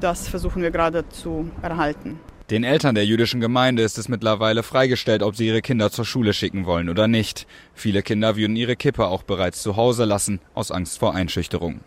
das 0.00 0.28
versuchen 0.28 0.62
wir 0.62 0.70
gerade 0.70 1.08
zu 1.08 1.50
erhalten. 1.62 2.20
Den 2.50 2.62
Eltern 2.62 2.94
der 2.94 3.04
jüdischen 3.04 3.40
Gemeinde 3.40 3.82
ist 3.82 3.98
es 3.98 4.08
mittlerweile 4.08 4.62
freigestellt, 4.62 5.24
ob 5.24 5.34
sie 5.34 5.48
ihre 5.48 5.62
Kinder 5.62 5.90
zur 5.90 6.04
Schule 6.04 6.32
schicken 6.32 6.64
wollen 6.64 6.88
oder 6.88 7.08
nicht. 7.08 7.44
Viele 7.74 8.02
Kinder 8.02 8.36
würden 8.36 8.54
ihre 8.54 8.76
Kippe 8.76 9.06
auch 9.06 9.24
bereits 9.24 9.62
zu 9.62 9.74
Hause 9.74 10.04
lassen, 10.04 10.38
aus 10.54 10.70
Angst 10.70 11.00
vor 11.00 11.12
Einschüchterung. 11.12 11.80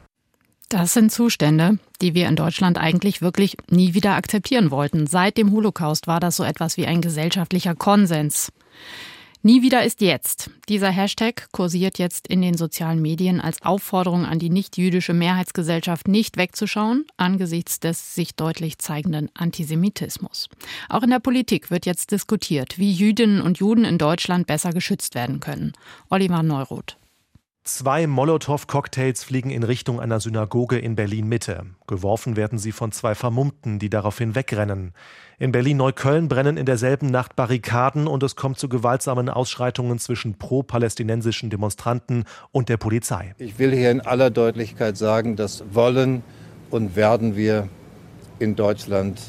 Das 0.68 0.94
sind 0.94 1.14
Zustände, 1.14 1.80
die 2.02 2.14
wir 2.14 2.28
in 2.28 2.36
Deutschland 2.36 2.78
eigentlich 2.78 3.22
wirklich 3.22 3.56
nie 3.70 3.94
wieder 3.94 4.16
akzeptieren 4.16 4.70
wollten. 4.70 5.08
Seit 5.08 5.38
dem 5.38 5.52
Holocaust 5.52 6.08
war 6.08 6.20
das 6.20 6.36
so 6.36 6.44
etwas 6.44 6.76
wie 6.76 6.86
ein 6.86 7.02
gesellschaftlicher 7.02 7.74
Konsens. 7.74 8.52
Nie 9.42 9.62
wieder 9.62 9.86
ist 9.86 10.02
jetzt. 10.02 10.50
Dieser 10.68 10.90
Hashtag 10.90 11.48
kursiert 11.54 11.98
jetzt 11.98 12.28
in 12.28 12.42
den 12.42 12.58
sozialen 12.58 13.02
Medien 13.02 13.40
als 13.40 13.62
Aufforderung 13.62 14.26
an 14.26 14.38
die 14.38 14.50
nicht-jüdische 14.50 15.14
Mehrheitsgesellschaft 15.14 16.10
nicht 16.10 16.36
wegzuschauen 16.36 17.06
angesichts 17.16 17.80
des 17.80 18.16
sich 18.16 18.36
deutlich 18.36 18.80
zeigenden 18.80 19.30
Antisemitismus. 19.36 20.50
Auch 20.90 21.04
in 21.04 21.10
der 21.10 21.20
Politik 21.20 21.72
wird 21.72 21.86
jetzt 21.86 22.12
diskutiert, 22.12 22.78
wie 22.80 22.92
Jüdinnen 22.92 23.40
und 23.40 23.60
Juden 23.60 23.86
in 23.86 23.98
Deutschland 23.98 24.46
besser 24.46 24.72
geschützt 24.72 25.16
werden 25.16 25.40
können. 25.40 25.72
Oliver 26.10 26.44
Neuroth. 26.44 26.98
Zwei 27.64 28.08
Molotow-Cocktails 28.08 29.24
fliegen 29.24 29.52
in 29.52 29.64
Richtung 29.64 30.00
einer 30.00 30.20
Synagoge 30.20 30.80
in 30.80 30.96
Berlin-Mitte. 30.96 31.66
Geworfen 31.88 32.36
werden 32.36 32.58
sie 32.58 32.72
von 32.72 32.92
zwei 32.92 33.16
Vermummten, 33.16 33.80
die 33.80 33.90
daraufhin 33.90 34.34
wegrennen. 34.34 34.94
In 35.38 35.52
Berlin-Neukölln 35.52 36.30
brennen 36.30 36.58
in 36.58 36.66
derselben 36.66 37.12
Nacht 37.12 37.36
Barrikaden 37.36 38.08
und 38.08 38.24
es 38.24 38.36
kommt 38.36 38.58
zu 38.60 38.70
gewaltsamen 38.70 39.30
Ausschreitungen 39.30 40.00
zwischen 40.00 40.38
pro-palästinensischen 40.38 41.50
Demonstranten 41.50 42.24
und 42.52 42.70
der 42.70 42.78
Polizei. 42.78 43.36
Ich 43.38 43.60
will 43.60 43.76
hier 43.76 43.92
in 43.92 44.02
aller 44.02 44.32
Deutlichkeit 44.32 44.98
sagen, 44.98 45.36
das 45.36 45.64
wollen 45.72 46.24
und 46.72 46.96
werden 46.96 47.36
wir 47.36 47.68
in 48.40 48.56
Deutschland 48.56 49.22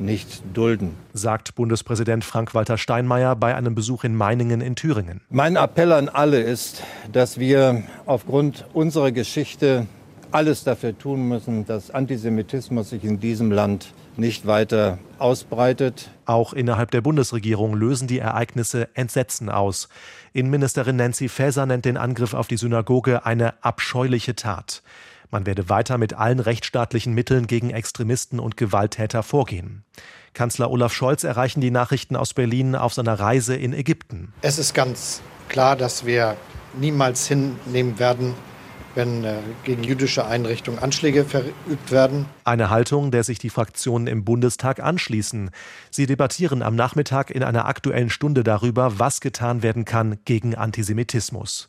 nicht 0.00 0.42
dulden, 0.54 0.94
sagt 1.12 1.54
Bundespräsident 1.54 2.24
Frank-Walter 2.24 2.78
Steinmeier 2.78 3.36
bei 3.36 3.54
einem 3.54 3.74
Besuch 3.74 4.04
in 4.04 4.14
Meiningen 4.14 4.60
in 4.60 4.76
Thüringen. 4.76 5.20
Mein 5.28 5.56
Appell 5.56 5.92
an 5.92 6.08
alle 6.08 6.40
ist, 6.40 6.82
dass 7.12 7.38
wir 7.38 7.82
aufgrund 8.06 8.66
unserer 8.72 9.12
Geschichte 9.12 9.86
alles 10.30 10.64
dafür 10.64 10.96
tun 10.96 11.28
müssen, 11.28 11.64
dass 11.66 11.90
Antisemitismus 11.90 12.90
sich 12.90 13.04
in 13.04 13.20
diesem 13.20 13.50
Land 13.50 13.92
nicht 14.16 14.46
weiter 14.46 14.98
ausbreitet. 15.18 16.10
Auch 16.24 16.52
innerhalb 16.52 16.90
der 16.90 17.00
Bundesregierung 17.00 17.74
lösen 17.74 18.08
die 18.08 18.18
Ereignisse 18.18 18.88
Entsetzen 18.94 19.50
aus. 19.50 19.88
Innenministerin 20.32 20.96
Nancy 20.96 21.28
Faeser 21.28 21.66
nennt 21.66 21.84
den 21.84 21.96
Angriff 21.96 22.34
auf 22.34 22.48
die 22.48 22.56
Synagoge 22.56 23.24
eine 23.24 23.62
abscheuliche 23.62 24.34
Tat. 24.34 24.82
Man 25.30 25.46
werde 25.46 25.68
weiter 25.68 25.98
mit 25.98 26.14
allen 26.14 26.40
rechtsstaatlichen 26.40 27.12
Mitteln 27.12 27.46
gegen 27.46 27.70
Extremisten 27.70 28.40
und 28.40 28.56
Gewalttäter 28.56 29.22
vorgehen. 29.22 29.84
Kanzler 30.34 30.70
Olaf 30.70 30.92
Scholz 30.92 31.24
erreichen 31.24 31.60
die 31.60 31.70
Nachrichten 31.70 32.14
aus 32.14 32.34
Berlin 32.34 32.74
auf 32.74 32.92
seiner 32.92 33.18
Reise 33.18 33.56
in 33.56 33.72
Ägypten. 33.72 34.32
Es 34.42 34.58
ist 34.58 34.74
ganz 34.74 35.22
klar, 35.48 35.76
dass 35.76 36.04
wir 36.04 36.36
niemals 36.78 37.26
hinnehmen 37.26 37.98
werden, 37.98 38.34
wenn 38.94 39.24
äh, 39.24 39.36
gegen 39.64 39.84
jüdische 39.84 40.26
Einrichtungen 40.26 40.78
Anschläge 40.78 41.24
verübt 41.24 41.90
werden. 41.90 42.26
Eine 42.44 42.70
Haltung, 42.70 43.10
der 43.10 43.24
sich 43.24 43.38
die 43.38 43.50
Fraktionen 43.50 44.06
im 44.06 44.24
Bundestag 44.24 44.80
anschließen. 44.80 45.50
Sie 45.90 46.06
debattieren 46.06 46.62
am 46.62 46.74
Nachmittag 46.74 47.30
in 47.30 47.42
einer 47.42 47.66
aktuellen 47.66 48.10
Stunde 48.10 48.42
darüber, 48.42 48.98
was 48.98 49.20
getan 49.20 49.62
werden 49.62 49.84
kann 49.84 50.18
gegen 50.24 50.54
Antisemitismus. 50.54 51.68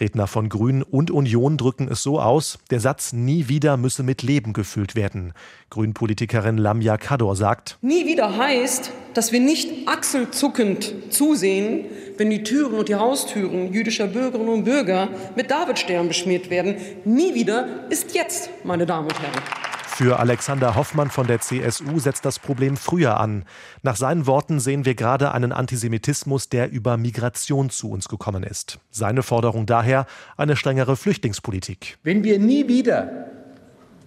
Redner 0.00 0.26
von 0.26 0.48
Grünen 0.48 0.82
und 0.82 1.10
Union 1.10 1.56
drücken 1.56 1.88
es 1.88 2.02
so 2.02 2.20
aus, 2.20 2.58
der 2.70 2.80
Satz 2.80 3.12
nie 3.12 3.48
wieder 3.48 3.76
müsse 3.76 4.02
mit 4.02 4.22
Leben 4.22 4.52
gefüllt 4.52 4.96
werden. 4.96 5.32
Grünpolitikerin 5.70 6.58
Lamia 6.58 6.96
Kador 6.96 7.36
sagt, 7.36 7.78
Nie 7.80 8.06
wieder 8.06 8.36
heißt, 8.36 8.90
dass 9.14 9.30
wir 9.30 9.40
nicht 9.40 9.86
achselzuckend 9.86 10.92
zusehen, 11.10 11.84
wenn 12.16 12.30
die 12.30 12.42
Türen 12.42 12.74
und 12.74 12.88
die 12.88 12.96
Haustüren 12.96 13.72
jüdischer 13.72 14.08
Bürgerinnen 14.08 14.48
und 14.48 14.64
Bürger 14.64 15.08
mit 15.36 15.50
Davidstern 15.50 16.08
beschmiert 16.08 16.50
werden. 16.50 16.76
Nie 17.04 17.34
wieder 17.34 17.88
ist 17.90 18.14
jetzt, 18.14 18.50
meine 18.64 18.86
Damen 18.86 19.06
und 19.06 19.20
Herren. 19.20 19.73
Für 19.96 20.18
Alexander 20.18 20.74
Hoffmann 20.74 21.08
von 21.08 21.28
der 21.28 21.38
CSU 21.38 22.00
setzt 22.00 22.24
das 22.24 22.40
Problem 22.40 22.76
früher 22.76 23.20
an. 23.20 23.44
Nach 23.84 23.94
seinen 23.94 24.26
Worten 24.26 24.58
sehen 24.58 24.84
wir 24.84 24.96
gerade 24.96 25.30
einen 25.30 25.52
Antisemitismus, 25.52 26.48
der 26.48 26.72
über 26.72 26.96
Migration 26.96 27.70
zu 27.70 27.92
uns 27.92 28.08
gekommen 28.08 28.42
ist. 28.42 28.80
Seine 28.90 29.22
Forderung 29.22 29.66
daher 29.66 30.06
eine 30.36 30.56
strengere 30.56 30.96
Flüchtlingspolitik. 30.96 31.96
Wenn 32.02 32.24
wir 32.24 32.40
nie 32.40 32.66
wieder 32.66 33.26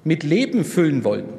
mit 0.03 0.23
Leben 0.23 0.65
füllen 0.65 1.05
wollen, 1.05 1.29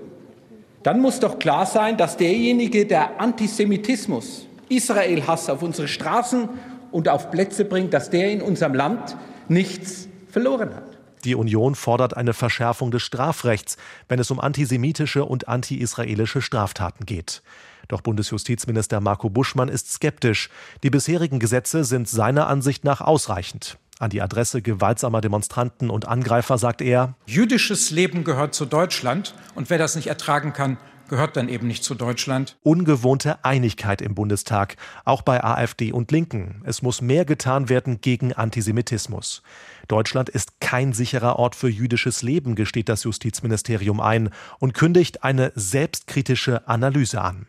dann 0.83 1.03
muss 1.03 1.21
doch 1.21 1.39
klar 1.39 1.67
sein, 1.67 1.99
dass 1.99 2.17
derjenige, 2.17 2.87
der 2.87 3.21
Antisemitismus, 3.21 4.47
Israel-Hass 4.71 5.51
auf 5.51 5.61
unsere 5.61 5.89
Straßen 5.89 6.49
und 6.91 7.11
auf 7.11 7.31
Plätze 7.31 7.67
bringt, 7.67 7.93
dass 7.93 8.09
der 8.09 8.33
in 8.33 8.41
unserem 8.41 8.73
Land 8.73 9.15
nichts 9.49 10.09
verloren 10.31 10.75
hat. 10.75 10.88
Die 11.25 11.35
Union 11.35 11.75
fordert 11.75 12.17
eine 12.17 12.33
Verschärfung 12.33 12.91
des 12.91 13.03
Strafrechts, 13.03 13.77
wenn 14.09 14.19
es 14.19 14.31
um 14.31 14.41
antisemitische 14.41 15.25
und 15.25 15.49
anti-israelische 15.49 16.43
Straftaten 16.43 17.07
geht. 17.07 17.43
Doch 17.89 18.03
Bundesjustizminister 18.03 19.01
Marco 19.01 19.31
Buschmann 19.31 19.69
ist 19.69 19.91
skeptisch. 19.91 20.51
Die 20.83 20.91
bisherigen 20.91 21.39
Gesetze 21.39 21.85
sind 21.85 22.09
seiner 22.09 22.47
Ansicht 22.47 22.85
nach 22.85 23.01
ausreichend. 23.01 23.79
An 23.99 24.11
die 24.11 24.23
Adresse 24.23 24.63
gewaltsamer 24.63 25.21
Demonstranten 25.21 25.91
und 25.91 26.07
Angreifer 26.07 26.57
sagt 26.59 26.83
er 26.83 27.15
Jüdisches 27.27 27.91
Leben 27.91 28.23
gehört 28.23 28.55
zu 28.55 28.65
Deutschland, 28.65 29.35
und 29.57 29.71
wer 29.71 29.79
das 29.79 29.97
nicht 29.97 30.07
ertragen 30.07 30.53
kann, 30.53 30.77
gehört 31.09 31.37
dann 31.37 31.49
eben 31.49 31.67
nicht 31.67 31.83
zu 31.83 31.95
Deutschland. 31.95 32.57
Ungewohnte 32.63 33.45
Einigkeit 33.45 34.01
im 34.01 34.15
Bundestag, 34.15 34.77
auch 35.05 35.23
bei 35.23 35.43
AfD 35.43 35.91
und 35.91 36.13
Linken. 36.13 36.63
Es 36.65 36.83
muss 36.83 37.01
mehr 37.01 37.25
getan 37.25 37.69
werden 37.69 38.01
gegen 38.01 38.33
Antisemitismus. 38.33 39.43
Deutschland 39.89 40.29
ist 40.29 40.61
kein 40.61 40.93
sicherer 40.93 41.39
Ort 41.39 41.55
für 41.57 41.69
jüdisches 41.69 42.23
Leben, 42.23 42.55
gesteht 42.55 42.89
das 42.89 43.05
Justizministerium 43.05 44.01
ein 44.01 44.31
und 44.59 44.75
kündigt 44.75 45.25
eine 45.25 45.53
selbstkritische 45.55 46.69
Analyse 46.69 47.21
an. 47.23 47.47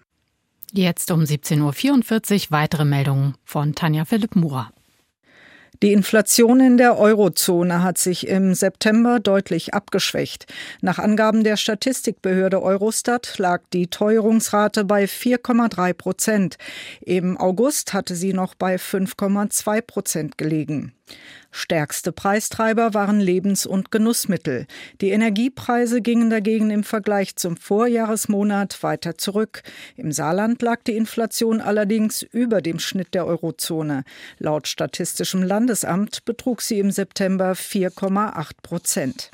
Jetzt 0.71 1.11
um 1.11 1.21
17.44 1.21 2.45
Uhr 2.45 2.51
weitere 2.51 2.85
Meldungen 2.85 3.35
von 3.43 3.75
Tanja 3.75 4.05
Philipp 4.05 4.35
Murer. 4.35 4.71
Die 5.81 5.93
Inflation 5.93 6.59
in 6.59 6.77
der 6.77 6.97
Eurozone 6.97 7.81
hat 7.81 7.97
sich 7.97 8.27
im 8.27 8.53
September 8.53 9.21
deutlich 9.21 9.73
abgeschwächt. 9.73 10.45
Nach 10.81 10.99
Angaben 10.99 11.45
der 11.45 11.55
Statistikbehörde 11.55 12.61
Eurostat 12.61 13.37
lag 13.37 13.61
die 13.71 13.87
Teuerungsrate 13.87 14.83
bei 14.83 15.05
4,3 15.05 15.93
Prozent. 15.93 16.57
Im 16.99 17.37
August 17.37 17.93
hatte 17.93 18.15
sie 18.15 18.33
noch 18.33 18.55
bei 18.55 18.75
5,2 18.75 19.81
Prozent 19.81 20.37
gelegen. 20.37 20.91
Stärkste 21.51 22.11
Preistreiber 22.11 22.93
waren 22.93 23.19
Lebens- 23.19 23.65
und 23.65 23.91
Genussmittel. 23.91 24.67
Die 25.01 25.09
Energiepreise 25.09 26.01
gingen 26.01 26.29
dagegen 26.29 26.69
im 26.69 26.83
Vergleich 26.83 27.35
zum 27.35 27.57
Vorjahresmonat 27.57 28.83
weiter 28.83 29.17
zurück. 29.17 29.63
Im 29.97 30.11
Saarland 30.11 30.61
lag 30.61 30.83
die 30.83 30.95
Inflation 30.95 31.59
allerdings 31.59 32.21
über 32.21 32.61
dem 32.61 32.79
Schnitt 32.79 33.13
der 33.13 33.25
Eurozone. 33.25 34.03
Laut 34.37 34.67
Statistischem 34.67 35.41
Landesamt 35.41 36.23
betrug 36.25 36.61
sie 36.61 36.79
im 36.79 36.91
September 36.91 37.53
4,8 37.53 38.51
Prozent. 38.61 39.31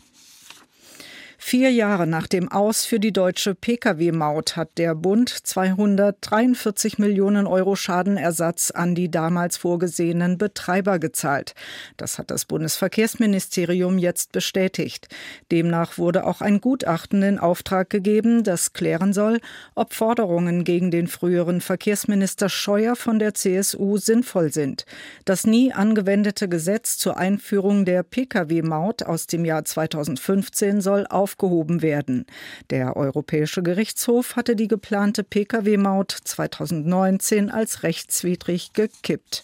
Vier 1.48 1.70
Jahre 1.70 2.08
nach 2.08 2.26
dem 2.26 2.52
Aus 2.52 2.88
für 2.88 3.00
die 3.00 3.14
deutsche 3.14 3.54
Pkw-Maut 3.54 4.56
hat 4.56 4.80
der 4.80 4.96
Bund 4.96 5.30
243 5.30 6.98
Millionen 6.98 7.46
Euro 7.46 7.76
Schadenersatz 7.76 8.72
an 8.72 8.96
die 8.96 9.12
damals 9.12 9.56
vorgesehenen 9.56 10.40
Betreiber 10.40 10.98
gezahlt. 10.98 11.54
Das 11.98 12.18
hat 12.18 12.32
das 12.32 12.46
Bundesverkehrsministerium 12.46 14.00
jetzt 14.00 14.32
bestätigt. 14.32 15.08
Demnach 15.52 16.00
wurde 16.00 16.26
auch 16.26 16.42
ein 16.42 16.62
Gutachten 16.62 17.22
in 17.22 17.38
Auftrag 17.38 17.92
gegeben, 17.92 18.44
das 18.44 18.74
klären 18.74 19.14
soll, 19.14 19.40
ob 19.76 19.94
Forderungen 19.94 20.64
gegen 20.64 20.90
den 20.90 21.06
früheren 21.06 21.62
Verkehrsminister 21.62 22.50
Scheuer 22.50 22.96
von 22.96 23.20
der 23.20 23.36
CSU 23.36 23.98
sinnvoll 23.98 24.52
sind. 24.52 24.88
Das 25.26 25.46
nie 25.46 25.72
angewendete 25.72 26.50
Gesetz 26.50 26.98
zur 26.98 27.18
Einführung 27.18 27.86
der 27.86 28.02
Pkw-Maut 28.02 29.04
aus 29.04 29.28
dem 29.28 29.46
Jahr 29.46 29.64
2015 29.64 30.82
soll 30.82 31.06
aufgehoben 31.36 31.82
werden. 31.82 32.26
Der 32.70 32.96
Europäische 32.96 33.62
Gerichtshof 33.62 34.36
hatte 34.36 34.56
die 34.56 34.68
geplante 34.68 35.24
Pkw-Maut 35.24 36.12
2019 36.12 37.50
als 37.50 37.84
rechtswidrig 37.84 38.74
gekippt. 38.74 39.44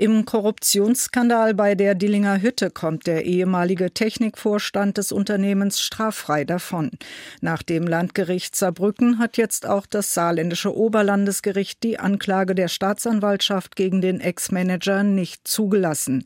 Im 0.00 0.24
Korruptionsskandal 0.24 1.54
bei 1.54 1.74
der 1.74 1.96
Dillinger 1.96 2.40
Hütte 2.40 2.70
kommt 2.70 3.08
der 3.08 3.24
ehemalige 3.24 3.90
Technikvorstand 3.90 4.96
des 4.96 5.10
Unternehmens 5.10 5.80
straffrei 5.80 6.44
davon. 6.44 6.92
Nach 7.40 7.64
dem 7.64 7.84
Landgericht 7.84 8.54
Saarbrücken 8.54 9.18
hat 9.18 9.36
jetzt 9.36 9.66
auch 9.66 9.86
das 9.86 10.14
saarländische 10.14 10.72
Oberlandesgericht 10.72 11.82
die 11.82 11.98
Anklage 11.98 12.54
der 12.54 12.68
Staatsanwaltschaft 12.68 13.74
gegen 13.74 14.00
den 14.00 14.20
Ex-Manager 14.20 15.02
nicht 15.02 15.48
zugelassen. 15.48 16.22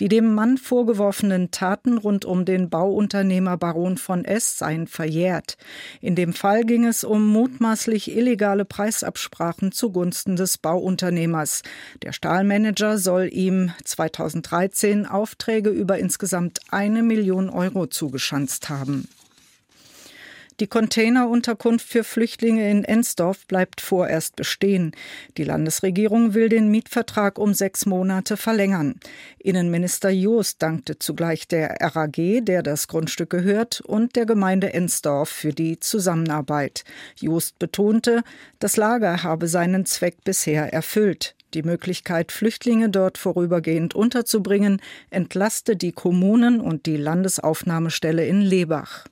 Die 0.00 0.08
dem 0.08 0.34
Mann 0.34 0.58
vorgeworfenen 0.58 1.52
Taten 1.52 1.98
rund 1.98 2.24
um 2.24 2.44
den 2.44 2.70
Bauunternehmer 2.70 3.56
Baron 3.56 3.98
von 3.98 4.24
S 4.24 4.58
seien 4.58 4.88
verjährt. 4.88 5.58
In 6.00 6.16
dem 6.16 6.32
Fall 6.32 6.64
ging 6.64 6.86
es 6.86 7.04
um 7.04 7.24
mutmaßlich 7.28 8.16
illegale 8.16 8.64
Preisabsprachen 8.64 9.70
zugunsten 9.70 10.34
des 10.34 10.58
Bauunternehmers. 10.58 11.62
Der 12.02 12.10
Stahlmanager 12.10 12.98
soll 12.98 13.11
soll 13.12 13.28
ihm 13.30 13.72
2013 13.84 15.04
Aufträge 15.04 15.68
über 15.68 15.98
insgesamt 15.98 16.60
eine 16.70 17.02
Million 17.02 17.50
Euro 17.50 17.86
zugeschanzt 17.86 18.70
haben. 18.70 19.06
Die 20.60 20.66
Containerunterkunft 20.66 21.86
für 21.86 22.04
Flüchtlinge 22.04 22.70
in 22.70 22.84
Ensdorf 22.84 23.46
bleibt 23.46 23.82
vorerst 23.82 24.36
bestehen. 24.36 24.92
Die 25.36 25.44
Landesregierung 25.44 26.32
will 26.32 26.48
den 26.48 26.70
Mietvertrag 26.70 27.38
um 27.38 27.52
sechs 27.52 27.84
Monate 27.84 28.38
verlängern. 28.38 28.98
Innenminister 29.38 30.08
Joost 30.08 30.62
dankte 30.62 30.98
zugleich 30.98 31.46
der 31.46 31.76
RAG, 31.80 32.16
der 32.16 32.62
das 32.62 32.88
Grundstück 32.88 33.28
gehört, 33.28 33.82
und 33.82 34.16
der 34.16 34.24
Gemeinde 34.24 34.72
Ensdorf 34.72 35.28
für 35.28 35.52
die 35.52 35.78
Zusammenarbeit. 35.80 36.84
Joost 37.20 37.58
betonte, 37.58 38.22
das 38.58 38.78
Lager 38.78 39.22
habe 39.22 39.48
seinen 39.48 39.84
Zweck 39.84 40.24
bisher 40.24 40.72
erfüllt. 40.72 41.34
Die 41.54 41.62
Möglichkeit, 41.62 42.32
Flüchtlinge 42.32 42.88
dort 42.88 43.18
vorübergehend 43.18 43.94
unterzubringen, 43.94 44.80
entlaste 45.10 45.76
die 45.76 45.92
Kommunen 45.92 46.60
und 46.60 46.86
die 46.86 46.96
Landesaufnahmestelle 46.96 48.26
in 48.26 48.40
Lebach. 48.40 49.04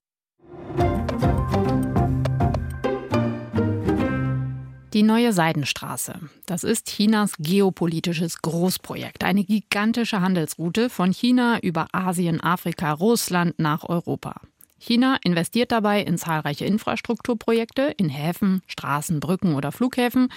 Die 4.93 5.03
neue 5.05 5.33
Seidenstraße. 5.33 6.15
Das 6.47 6.65
ist 6.65 6.89
Chinas 6.89 7.35
geopolitisches 7.39 8.43
Großprojekt. 8.43 9.23
Eine 9.23 9.45
gigantische 9.45 10.21
Handelsroute 10.21 10.91
von 10.91 11.13
China 11.13 11.61
über 11.61 11.87
Asien, 11.93 12.41
Afrika, 12.41 12.93
Russland 12.93 13.59
nach 13.59 13.85
Europa. 13.89 14.41
China 14.81 15.19
investiert 15.23 15.73
dabei 15.73 16.01
in 16.01 16.17
zahlreiche 16.17 16.65
Infrastrukturprojekte 16.65 17.95
in 17.99 18.09
Häfen, 18.09 18.63
Straßen, 18.67 19.21
Brücken 19.21 19.55
oder 19.55 19.73
Flughäfen. 19.73 20.33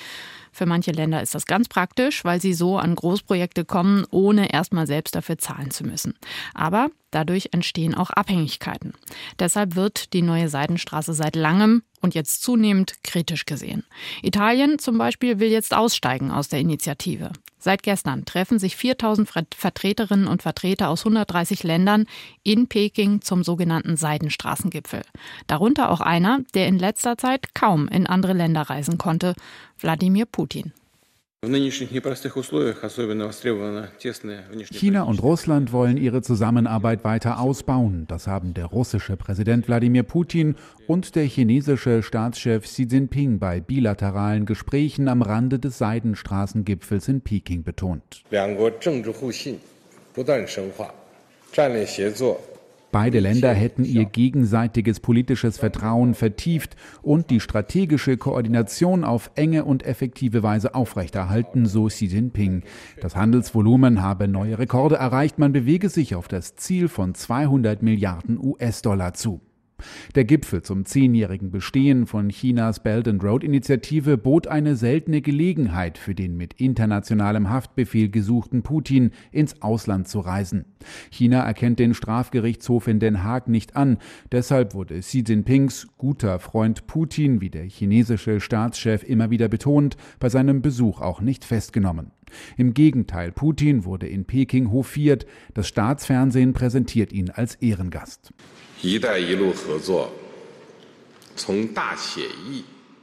Für 0.52 0.66
manche 0.66 0.92
Länder 0.92 1.22
ist 1.22 1.34
das 1.34 1.46
ganz 1.46 1.70
praktisch, 1.70 2.26
weil 2.26 2.42
sie 2.42 2.54
so 2.54 2.78
an 2.78 2.94
Großprojekte 2.94 3.64
kommen, 3.64 4.06
ohne 4.12 4.52
erstmal 4.52 4.86
selbst 4.86 5.16
dafür 5.16 5.38
zahlen 5.38 5.72
zu 5.72 5.86
müssen. 5.86 6.16
Aber 6.54 6.90
dadurch 7.10 7.50
entstehen 7.54 7.96
auch 7.96 8.10
Abhängigkeiten. 8.10 8.94
Deshalb 9.40 9.76
wird 9.76 10.12
die 10.12 10.22
neue 10.22 10.50
Seidenstraße 10.50 11.14
seit 11.14 11.38
langem 11.38 11.84
und 12.02 12.14
jetzt 12.14 12.44
zunehmend 12.44 13.02
kritisch 13.04 13.46
gesehen. 13.46 13.86
Italien 14.22 14.77
zum 14.77 14.98
Beispiel 14.98 15.40
will 15.40 15.50
jetzt 15.50 15.74
aussteigen 15.74 16.32
aus 16.32 16.50
der 16.50 16.60
Initiative. 16.60 17.32
Seit 17.64 17.82
gestern 17.82 18.26
treffen 18.26 18.60
sich 18.60 18.76
4000 18.76 19.30
Vertreterinnen 19.56 20.28
und 20.28 20.42
Vertreter 20.42 20.90
aus 20.90 21.06
130 21.06 21.64
Ländern 21.64 22.08
in 22.44 22.68
Peking 22.68 23.22
zum 23.22 23.42
sogenannten 23.42 23.96
Seidenstraßengipfel. 23.96 25.04
Darunter 25.48 25.90
auch 25.90 26.02
einer, 26.02 26.42
der 26.56 26.68
in 26.68 26.78
letzter 26.78 27.18
Zeit 27.18 27.56
kaum 27.56 27.88
in 27.88 28.06
andere 28.06 28.34
Länder 28.34 28.64
reisen 28.64 28.98
konnte, 28.98 29.34
Wladimir 29.80 30.26
Putin. 30.26 30.74
China 34.72 35.03
und 35.03 35.22
Russland 35.22 35.74
wollen 35.74 35.98
ihre 35.98 36.22
Zusammenarbeit 36.22 37.03
weiter 37.03 37.40
ausbauen. 37.42 38.06
Das 38.08 38.27
haben 38.27 38.53
der 38.53 38.68
russische 38.68 39.18
Präsident 39.18 39.68
Wladimir 39.68 40.03
Putin 40.03 40.56
und 40.88 41.16
der 41.16 41.25
chinesische 41.25 42.01
Staatschef 42.01 42.64
Xi 42.64 42.84
Jinping 42.84 43.40
bei 43.40 43.60
bilateralen 43.60 44.46
Gesprächen 44.46 45.10
am 45.10 45.22
Rande 45.22 45.60
des 45.60 45.77
Seidenstraßengipfels 45.79 47.10
in 47.10 47.20
Peking 47.20 47.64
betont. 47.64 48.24
Beide 52.94 53.22
Länder 53.22 53.51
hätten 53.56 53.86
ihr 53.86 54.06
gegenseitiges 54.06 55.00
politisches 55.00 55.58
Vertrauen 55.58 56.14
vertieft 56.14 56.75
und 57.01 57.32
die 57.32 57.40
strategische 57.40 58.18
Koordination 58.18 59.03
auf 59.03 59.32
enge 59.34 59.66
und 59.66 59.84
effektive 59.84 60.44
Weise 60.44 60.75
aufrechterhalten, 60.75 61.66
so 61.66 61.88
Xi 61.88 62.06
Jinping. 62.06 62.62
Das 63.01 63.16
Handelsvolumen 63.16 64.03
habe 64.03 64.27
neue 64.27 64.60
Rekorde 64.60 64.98
erreicht, 64.98 65.40
man 65.40 65.53
bewege 65.53 65.90
sich 65.90 66.14
auf 66.14 66.27
das 66.27 66.56
Ziel 66.56 66.88
von 66.88 67.16
200 67.16 67.82
Milliarden 67.82 68.38
US-Dollar 68.40 69.16
zu. 69.16 69.42
Der 70.16 70.25
Gipfel 70.25 70.62
zum 70.62 70.86
zehnjährigen 70.86 71.51
Bestehen 71.51 72.06
von 72.06 72.29
Chinas 72.29 72.82
Belt 72.82 73.08
and 73.08 73.24
Road 73.24 73.44
Initiative 73.44 74.18
bot 74.18 74.48
eine 74.48 74.75
seltene 74.75 75.22
Gelegenheit 75.22 75.98
für 75.98 76.16
den 76.16 76.38
mit 76.38 76.53
internationalem 76.53 77.50
Haftbefehl 77.50 78.10
gesuchten 78.10 78.64
Putin 78.64 79.12
ins 79.32 79.62
Ausland 79.62 80.08
zu 80.08 80.20
reisen. 80.20 80.66
China 81.09 81.43
erkennt 81.43 81.79
den 81.79 81.93
Strafgerichtshof 81.93 82.87
in 82.87 83.00
Den 83.00 83.24
Haag 83.24 83.48
nicht 83.48 83.75
an, 83.75 83.98
deshalb 84.31 84.74
wurde 84.74 85.00
Xi 85.00 85.24
Jinpings 85.25 85.87
guter 85.98 86.39
Freund 86.39 86.87
Putin, 86.87 87.41
wie 87.41 87.50
der 87.50 87.65
chinesische 87.65 88.39
Staatschef 88.39 89.03
immer 89.03 89.29
wieder 89.29 89.48
betont, 89.48 89.98
bei 90.19 90.29
seinem 90.29 90.61
Besuch 90.61 91.01
auch 91.01 91.22
nicht 91.22 91.46
festgenommen. 91.46 92.11
Im 92.57 92.74
Gegenteil, 92.74 93.31
Putin 93.31 93.85
wurde 93.85 94.07
in 94.07 94.25
Peking 94.25 94.72
hofiert, 94.72 95.25
das 95.53 95.67
Staatsfernsehen 95.67 96.53
präsentiert 96.53 97.11
ihn 97.11 97.29
als 97.29 97.55
Ehrengast. 97.55 98.33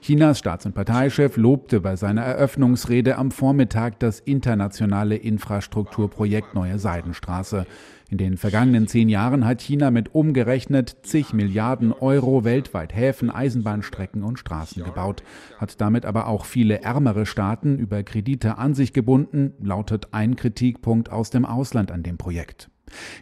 Chinas 0.02 0.38
Staats- 0.38 0.64
und 0.64 0.74
Parteichef 0.74 1.36
lobte 1.36 1.80
bei 1.80 1.94
seiner 1.94 2.22
Eröffnungsrede 2.22 3.18
am 3.18 3.30
Vormittag 3.30 3.98
das 4.00 4.18
internationale 4.18 5.16
Infrastrukturprojekt 5.16 6.54
Neue 6.54 6.78
Seidenstraße. 6.78 7.66
In 8.08 8.16
den 8.16 8.38
vergangenen 8.38 8.88
zehn 8.88 9.10
Jahren 9.10 9.44
hat 9.44 9.60
China 9.60 9.90
mit 9.90 10.14
umgerechnet 10.14 10.96
zig 11.02 11.34
Milliarden 11.34 11.92
Euro 11.92 12.44
weltweit 12.44 12.94
Häfen, 12.94 13.30
Eisenbahnstrecken 13.30 14.24
und 14.24 14.38
Straßen 14.38 14.82
gebaut, 14.84 15.22
hat 15.58 15.82
damit 15.82 16.06
aber 16.06 16.28
auch 16.28 16.46
viele 16.46 16.80
ärmere 16.80 17.26
Staaten 17.26 17.78
über 17.78 18.02
Kredite 18.02 18.56
an 18.56 18.74
sich 18.74 18.94
gebunden, 18.94 19.52
lautet 19.60 20.08
ein 20.12 20.34
Kritikpunkt 20.34 21.12
aus 21.12 21.28
dem 21.28 21.44
Ausland 21.44 21.92
an 21.92 22.02
dem 22.02 22.16
Projekt. 22.16 22.69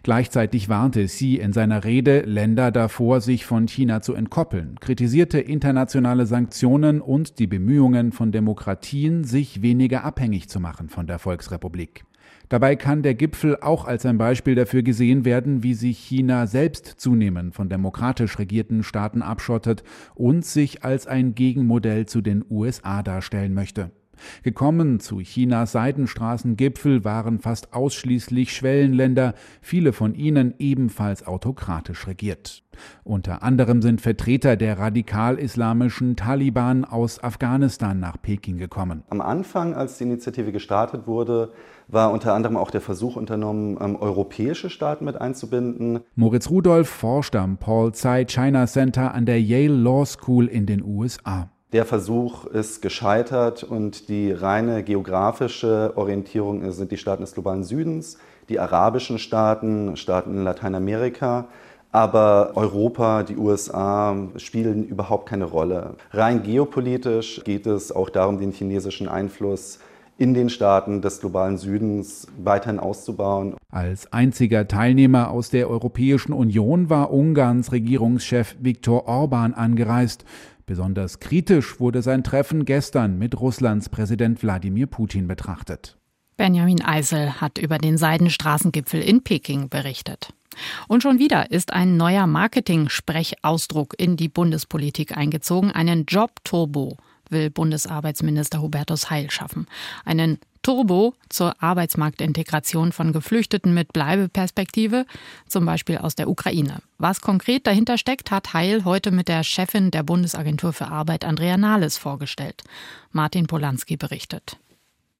Gleichzeitig 0.02 0.68
warnte 0.68 1.04
Xi 1.04 1.36
in 1.36 1.52
seiner 1.52 1.84
Rede 1.84 2.20
Länder 2.20 2.70
davor, 2.70 3.20
sich 3.20 3.44
von 3.44 3.68
China 3.68 4.00
zu 4.00 4.14
entkoppeln, 4.14 4.76
kritisierte 4.80 5.38
internationale 5.38 6.26
Sanktionen 6.26 7.00
und 7.00 7.38
die 7.38 7.46
Bemühungen 7.46 8.12
von 8.12 8.32
Demokratien, 8.32 9.24
sich 9.24 9.62
weniger 9.62 10.04
abhängig 10.04 10.48
zu 10.48 10.60
machen 10.60 10.88
von 10.88 11.06
der 11.06 11.18
Volksrepublik. 11.18 12.04
Dabei 12.48 12.76
kann 12.76 13.02
der 13.02 13.14
Gipfel 13.14 13.58
auch 13.60 13.84
als 13.84 14.06
ein 14.06 14.16
Beispiel 14.16 14.54
dafür 14.54 14.82
gesehen 14.82 15.26
werden, 15.26 15.62
wie 15.62 15.74
sich 15.74 15.98
China 15.98 16.46
selbst 16.46 16.86
zunehmend 16.96 17.54
von 17.54 17.68
demokratisch 17.68 18.38
regierten 18.38 18.82
Staaten 18.82 19.20
abschottet 19.20 19.82
und 20.14 20.46
sich 20.46 20.82
als 20.82 21.06
ein 21.06 21.34
Gegenmodell 21.34 22.06
zu 22.06 22.22
den 22.22 22.44
USA 22.48 23.02
darstellen 23.02 23.52
möchte. 23.52 23.90
Gekommen 24.42 25.00
zu 25.00 25.18
Chinas 25.18 25.72
Seidenstraßengipfel 25.72 27.04
waren 27.04 27.38
fast 27.38 27.72
ausschließlich 27.72 28.52
Schwellenländer, 28.52 29.34
viele 29.60 29.92
von 29.92 30.14
ihnen 30.14 30.54
ebenfalls 30.58 31.26
autokratisch 31.26 32.06
regiert. 32.06 32.62
Unter 33.04 33.42
anderem 33.42 33.82
sind 33.82 34.00
Vertreter 34.00 34.56
der 34.56 34.78
radikal-islamischen 34.78 36.16
Taliban 36.16 36.84
aus 36.84 37.22
Afghanistan 37.22 37.98
nach 37.98 38.20
Peking 38.20 38.58
gekommen. 38.58 39.02
Am 39.10 39.20
Anfang, 39.20 39.74
als 39.74 39.98
die 39.98 40.04
Initiative 40.04 40.52
gestartet 40.52 41.06
wurde, 41.06 41.52
war 41.88 42.12
unter 42.12 42.34
anderem 42.34 42.56
auch 42.56 42.70
der 42.70 42.80
Versuch 42.80 43.16
unternommen, 43.16 43.78
ähm, 43.80 43.96
europäische 43.96 44.70
Staaten 44.70 45.04
mit 45.04 45.20
einzubinden. 45.20 46.00
Moritz 46.14 46.50
Rudolph 46.50 46.88
forscht 46.88 47.34
am 47.34 47.56
Paul 47.56 47.92
Tsai 47.92 48.24
China 48.26 48.66
Center 48.66 49.14
an 49.14 49.26
der 49.26 49.40
Yale 49.40 49.74
Law 49.74 50.04
School 50.04 50.46
in 50.46 50.66
den 50.66 50.84
USA. 50.84 51.50
Der 51.72 51.84
Versuch 51.84 52.46
ist 52.46 52.80
gescheitert 52.80 53.62
und 53.62 54.08
die 54.08 54.32
reine 54.32 54.82
geografische 54.82 55.92
Orientierung 55.96 56.72
sind 56.72 56.90
die 56.90 56.96
Staaten 56.96 57.22
des 57.22 57.34
globalen 57.34 57.62
Südens, 57.62 58.16
die 58.48 58.58
arabischen 58.58 59.18
Staaten, 59.18 59.94
Staaten 59.98 60.30
in 60.30 60.44
Lateinamerika. 60.44 61.48
Aber 61.92 62.52
Europa, 62.54 63.22
die 63.22 63.36
USA 63.36 64.16
spielen 64.36 64.84
überhaupt 64.84 65.28
keine 65.28 65.44
Rolle. 65.44 65.96
Rein 66.10 66.42
geopolitisch 66.42 67.42
geht 67.44 67.66
es 67.66 67.92
auch 67.92 68.08
darum, 68.08 68.40
den 68.40 68.52
chinesischen 68.52 69.06
Einfluss 69.06 69.78
in 70.16 70.32
den 70.32 70.48
Staaten 70.48 71.02
des 71.02 71.20
globalen 71.20 71.58
Südens 71.58 72.26
weiterhin 72.42 72.80
auszubauen. 72.80 73.56
Als 73.70 74.10
einziger 74.10 74.68
Teilnehmer 74.68 75.30
aus 75.30 75.50
der 75.50 75.68
Europäischen 75.68 76.32
Union 76.32 76.88
war 76.88 77.12
Ungarns 77.12 77.72
Regierungschef 77.72 78.56
Viktor 78.58 79.06
Orban 79.06 79.52
angereist. 79.52 80.24
Besonders 80.68 81.18
kritisch 81.18 81.80
wurde 81.80 82.02
sein 82.02 82.22
Treffen 82.22 82.66
gestern 82.66 83.18
mit 83.18 83.40
Russlands 83.40 83.88
Präsident 83.88 84.42
Wladimir 84.42 84.86
Putin 84.86 85.26
betrachtet. 85.26 85.96
Benjamin 86.36 86.84
Eisel 86.84 87.40
hat 87.40 87.56
über 87.56 87.78
den 87.78 87.96
Seidenstraßengipfel 87.96 89.00
in 89.00 89.24
Peking 89.24 89.70
berichtet. 89.70 90.28
Und 90.86 91.02
schon 91.02 91.18
wieder 91.18 91.50
ist 91.50 91.72
ein 91.72 91.96
neuer 91.96 92.26
Marketing-Sprechausdruck 92.26 93.94
in 93.96 94.18
die 94.18 94.28
Bundespolitik 94.28 95.16
eingezogen, 95.16 95.72
einen 95.72 96.04
Job-Turbo 96.04 96.98
will 97.30 97.50
Bundesarbeitsminister 97.50 98.60
Hubertus 98.60 99.10
Heil 99.10 99.30
schaffen. 99.30 99.66
Einen 100.04 100.38
Turbo 100.62 101.14
zur 101.28 101.62
Arbeitsmarktintegration 101.62 102.92
von 102.92 103.12
Geflüchteten 103.12 103.74
mit 103.74 103.92
Bleibeperspektive, 103.92 105.06
zum 105.46 105.64
Beispiel 105.64 105.98
aus 105.98 106.14
der 106.14 106.28
Ukraine. 106.28 106.78
Was 106.98 107.20
konkret 107.20 107.66
dahinter 107.66 107.98
steckt, 107.98 108.30
hat 108.30 108.54
Heil 108.54 108.84
heute 108.84 109.10
mit 109.10 109.28
der 109.28 109.44
Chefin 109.44 109.90
der 109.90 110.02
Bundesagentur 110.02 110.72
für 110.72 110.88
Arbeit, 110.88 111.24
Andrea 111.24 111.56
Nahles, 111.56 111.96
vorgestellt. 111.96 112.62
Martin 113.12 113.46
Polanski 113.46 113.96
berichtet. 113.96 114.58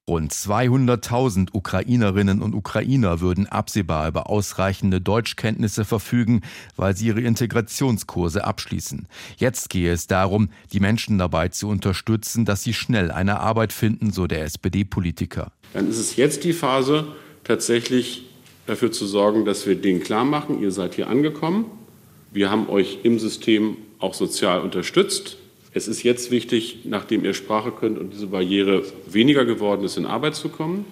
Rund 0.09 0.33
200.000 0.33 1.49
Ukrainerinnen 1.53 2.41
und 2.41 2.55
Ukrainer 2.55 3.21
würden 3.21 3.45
absehbar 3.45 4.07
über 4.07 4.27
ausreichende 4.27 4.99
Deutschkenntnisse 4.99 5.85
verfügen, 5.85 6.41
weil 6.75 6.97
sie 6.97 7.07
ihre 7.07 7.21
Integrationskurse 7.21 8.43
abschließen. 8.43 9.07
Jetzt 9.37 9.69
gehe 9.69 9.91
es 9.93 10.07
darum, 10.07 10.49
die 10.73 10.79
Menschen 10.79 11.19
dabei 11.19 11.49
zu 11.49 11.69
unterstützen, 11.69 12.43
dass 12.43 12.63
sie 12.63 12.73
schnell 12.73 13.11
eine 13.11 13.39
Arbeit 13.39 13.71
finden, 13.71 14.11
so 14.11 14.25
der 14.25 14.43
SPD-Politiker. 14.45 15.51
Dann 15.73 15.87
ist 15.87 15.99
es 15.99 16.15
jetzt 16.15 16.43
die 16.43 16.53
Phase, 16.53 17.09
tatsächlich 17.43 18.25
dafür 18.65 18.91
zu 18.91 19.05
sorgen, 19.05 19.45
dass 19.45 19.67
wir 19.67 19.75
denen 19.75 20.01
klar 20.01 20.25
machen, 20.25 20.59
ihr 20.59 20.71
seid 20.71 20.95
hier 20.95 21.07
angekommen. 21.07 21.65
Wir 22.31 22.49
haben 22.49 22.67
euch 22.67 22.99
im 23.03 23.19
System 23.19 23.77
auch 23.99 24.15
sozial 24.15 24.61
unterstützt. 24.61 25.37
Es 25.79 25.87
ist 25.87 26.03
jetzt 26.03 26.29
wichtig, 26.29 26.79
nachdem 26.83 27.23
ihr 27.23 27.33
Sprache 27.33 27.71
könnt 27.71 27.97
und 27.97 28.11
diese 28.11 28.27
Barriere 28.27 28.83
weniger 29.07 29.45
geworden 29.45 29.85
ist, 29.85 29.95
in 29.95 30.05
Arbeit 30.05 30.35
zu 30.35 30.49
kommen. 30.49 30.83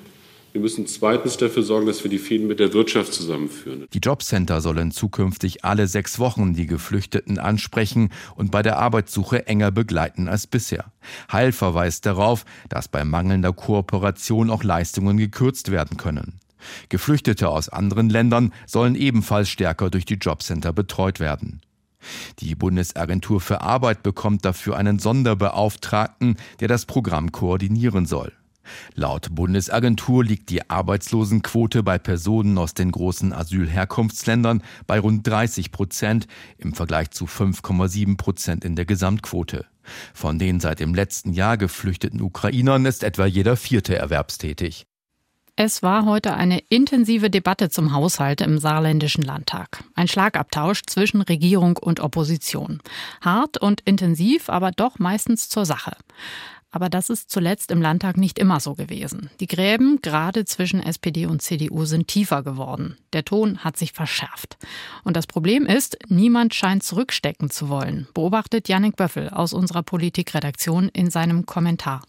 Wir 0.54 0.62
müssen 0.62 0.88
zweitens 0.88 1.36
dafür 1.36 1.64
sorgen, 1.64 1.88
dass 1.88 2.06
wir 2.06 2.10
die 2.10 2.18
Fäden 2.18 2.48
mit 2.48 2.62
der 2.62 2.72
Wirtschaft 2.72 3.12
zusammenführen. 3.12 3.86
Die 3.94 4.00
Jobcenter 4.00 4.62
sollen 4.62 4.92
zukünftig 4.92 5.66
alle 5.66 5.88
sechs 5.88 6.20
Wochen 6.20 6.54
die 6.54 6.68
Geflüchteten 6.68 7.38
ansprechen 7.38 8.12
und 8.38 8.50
bei 8.50 8.62
der 8.62 8.80
Arbeitssuche 8.80 9.46
enger 9.46 9.72
begleiten 9.72 10.30
als 10.30 10.48
bisher. 10.48 10.86
Heil 11.30 11.52
verweist 11.52 12.06
darauf, 12.06 12.46
dass 12.70 12.88
bei 12.88 13.04
mangelnder 13.04 13.52
Kooperation 13.52 14.50
auch 14.50 14.64
Leistungen 14.64 15.18
gekürzt 15.18 15.70
werden 15.70 15.98
können. 15.98 16.40
Geflüchtete 16.88 17.50
aus 17.50 17.68
anderen 17.68 18.10
Ländern 18.10 18.54
sollen 18.66 18.96
ebenfalls 18.96 19.50
stärker 19.50 19.90
durch 19.90 20.06
die 20.06 20.14
Jobcenter 20.14 20.72
betreut 20.72 21.20
werden. 21.20 21.60
Die 22.40 22.56
Bundesagentur 22.56 23.42
für 23.42 23.62
Arbeit 23.62 24.04
bekommt 24.04 24.46
dafür 24.46 24.78
einen 24.78 25.00
Sonderbeauftragten, 25.00 26.38
der 26.60 26.68
das 26.68 26.86
Programm 26.86 27.32
koordinieren 27.32 28.06
soll. 28.06 28.34
Laut 28.96 29.34
Bundesagentur 29.34 30.24
liegt 30.24 30.50
die 30.50 30.70
Arbeitslosenquote 30.70 31.84
bei 31.84 31.98
Personen 31.98 32.58
aus 32.58 32.74
den 32.74 32.92
großen 32.92 33.34
Asylherkunftsländern 33.34 34.62
bei 34.86 35.00
rund 35.00 35.26
30 35.26 35.72
Prozent 35.72 36.28
im 36.58 36.74
Vergleich 36.74 37.12
zu 37.12 37.26
5,7 37.26 38.18
Prozent 38.18 38.66
in 38.66 38.76
der 38.76 38.86
Gesamtquote. 38.86 39.66
Von 40.14 40.38
den 40.38 40.60
seit 40.60 40.80
dem 40.80 40.94
letzten 40.94 41.34
Jahr 41.34 41.58
geflüchteten 41.58 42.22
Ukrainern 42.22 42.86
ist 42.86 43.04
etwa 43.04 43.26
jeder 43.26 43.56
vierte 43.56 43.96
erwerbstätig. 43.96 44.86
Es 45.60 45.82
war 45.82 46.06
heute 46.06 46.36
eine 46.36 46.60
intensive 46.70 47.32
Debatte 47.32 47.72
zum 47.72 47.92
Haushalt 47.92 48.42
im 48.42 48.60
saarländischen 48.60 49.24
Landtag. 49.24 49.84
Ein 49.96 50.08
Schlagabtausch 50.08 50.84
zwischen 50.86 51.24
Regierung 51.24 51.78
und 51.78 52.00
Opposition. 52.00 52.80
Hart 53.22 53.58
und 53.58 53.82
intensiv, 53.82 54.50
aber 54.50 54.70
doch 54.70 55.00
meistens 55.00 55.50
zur 55.50 55.66
Sache. 55.66 55.98
Aber 56.70 56.90
das 56.90 57.10
ist 57.10 57.32
zuletzt 57.32 57.72
im 57.72 57.82
Landtag 57.82 58.18
nicht 58.18 58.38
immer 58.38 58.60
so 58.60 58.76
gewesen. 58.76 59.32
Die 59.40 59.48
Gräben, 59.48 60.00
gerade 60.04 60.46
zwischen 60.46 60.80
SPD 60.80 61.26
und 61.26 61.42
CDU, 61.42 61.86
sind 61.86 62.08
tiefer 62.08 62.44
geworden. 62.44 62.96
Der 63.14 63.26
Ton 63.26 63.64
hat 63.64 63.78
sich 63.78 63.94
verschärft. 63.94 64.60
Und 65.04 65.18
das 65.18 65.26
Problem 65.26 65.66
ist, 65.66 65.98
niemand 66.08 66.54
scheint 66.54 66.84
zurückstecken 66.84 67.50
zu 67.50 67.68
wollen, 67.68 68.08
beobachtet 68.14 68.70
Yannick 68.70 68.96
Böffel 68.96 69.32
aus 69.32 69.54
unserer 69.54 69.82
Politikredaktion 69.82 70.90
in 70.90 71.10
seinem 71.10 71.48
Kommentar. 71.48 72.04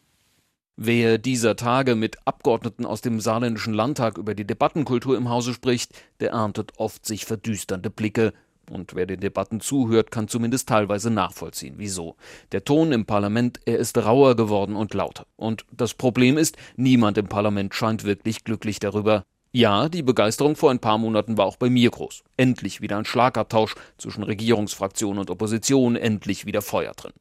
Wer 0.81 1.19
dieser 1.19 1.57
Tage 1.57 1.97
mit 1.97 2.19
Abgeordneten 2.25 2.87
aus 2.87 3.01
dem 3.01 3.19
saarländischen 3.19 3.75
Landtag 3.75 4.17
über 4.17 4.37
die 4.37 4.47
Debattenkultur 4.47 5.17
im 5.17 5.29
Hause 5.29 5.53
spricht, 5.53 5.91
der 6.21 6.31
erntet 6.31 6.75
oft 6.77 7.05
sich 7.05 7.25
verdüsternde 7.25 7.91
Blicke. 7.91 8.33
Und 8.71 8.95
wer 8.95 9.05
den 9.05 9.19
Debatten 9.19 9.61
zuhört, 9.61 10.13
kann 10.13 10.29
zumindest 10.29 10.69
teilweise 10.69 11.11
nachvollziehen, 11.11 11.75
wieso. 11.79 12.15
Der 12.53 12.65
Ton 12.65 12.93
im 12.93 13.07
Parlament, 13.07 13.59
er 13.65 13.79
ist 13.79 13.99
rauer 13.99 14.37
geworden 14.37 14.77
und 14.77 14.95
lauter. 14.95 15.27
Und 15.35 15.65
das 15.73 15.95
Problem 15.95 16.39
ist, 16.39 16.57
niemand 16.77 17.19
im 17.19 17.27
Parlament 17.27 17.75
scheint 17.75 18.05
wirklich 18.05 18.45
glücklich 18.45 18.79
darüber. 18.79 19.25
Ja, 19.51 19.89
die 19.89 20.05
Begeisterung 20.05 20.55
vor 20.55 20.71
ein 20.71 20.79
paar 20.79 20.99
Monaten 20.99 21.37
war 21.37 21.47
auch 21.47 21.57
bei 21.57 21.71
mir 21.71 21.91
groß. 21.91 22.23
Endlich 22.37 22.81
wieder 22.81 22.99
ein 22.99 23.05
Schlagabtausch 23.05 23.75
zwischen 23.97 24.23
Regierungsfraktion 24.23 25.19
und 25.19 25.29
Opposition, 25.29 25.97
endlich 25.97 26.47
wieder 26.47 26.63
Feuer 26.63 26.93
drin. 26.93 27.15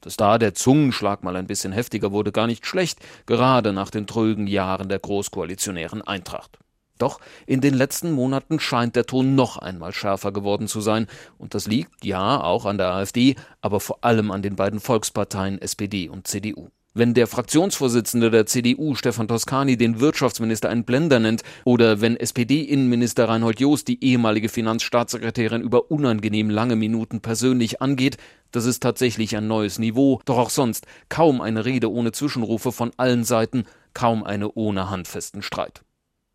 Dass 0.00 0.16
da 0.16 0.38
der 0.38 0.54
Zungenschlag 0.54 1.22
mal 1.22 1.36
ein 1.36 1.46
bisschen 1.46 1.72
heftiger 1.72 2.12
wurde, 2.12 2.32
gar 2.32 2.46
nicht 2.46 2.66
schlecht, 2.66 2.98
gerade 3.26 3.72
nach 3.72 3.90
den 3.90 4.06
trögen 4.06 4.46
Jahren 4.46 4.88
der 4.88 4.98
großkoalitionären 4.98 6.02
Eintracht. 6.02 6.58
Doch 6.98 7.20
in 7.46 7.60
den 7.60 7.74
letzten 7.74 8.12
Monaten 8.12 8.60
scheint 8.60 8.96
der 8.96 9.06
Ton 9.06 9.34
noch 9.34 9.56
einmal 9.56 9.92
schärfer 9.92 10.32
geworden 10.32 10.68
zu 10.68 10.80
sein, 10.80 11.06
und 11.38 11.54
das 11.54 11.66
liegt 11.66 12.04
ja 12.04 12.40
auch 12.40 12.66
an 12.66 12.78
der 12.78 12.92
AfD, 12.92 13.36
aber 13.60 13.80
vor 13.80 13.98
allem 14.02 14.30
an 14.30 14.42
den 14.42 14.56
beiden 14.56 14.80
Volksparteien 14.80 15.60
SPD 15.60 16.08
und 16.08 16.26
CDU. 16.26 16.70
Wenn 16.94 17.12
der 17.12 17.26
Fraktionsvorsitzende 17.26 18.30
der 18.30 18.46
CDU, 18.46 18.94
Stefan 18.94 19.28
Toscani, 19.28 19.76
den 19.76 20.00
Wirtschaftsminister 20.00 20.70
einen 20.70 20.84
Blender 20.84 21.20
nennt 21.20 21.42
oder 21.64 22.00
wenn 22.00 22.16
SPD-Innenminister 22.16 23.28
Reinhold 23.28 23.60
Joost 23.60 23.88
die 23.88 24.02
ehemalige 24.02 24.48
Finanzstaatssekretärin 24.48 25.60
über 25.60 25.90
unangenehm 25.90 26.48
lange 26.48 26.76
Minuten 26.76 27.20
persönlich 27.20 27.82
angeht, 27.82 28.16
das 28.52 28.64
ist 28.64 28.82
tatsächlich 28.82 29.36
ein 29.36 29.46
neues 29.46 29.78
Niveau, 29.78 30.22
doch 30.24 30.38
auch 30.38 30.50
sonst 30.50 30.86
kaum 31.10 31.42
eine 31.42 31.66
Rede 31.66 31.92
ohne 31.92 32.12
Zwischenrufe 32.12 32.72
von 32.72 32.90
allen 32.96 33.24
Seiten, 33.24 33.64
kaum 33.92 34.24
eine 34.24 34.50
ohne 34.52 34.88
handfesten 34.88 35.42
Streit. 35.42 35.82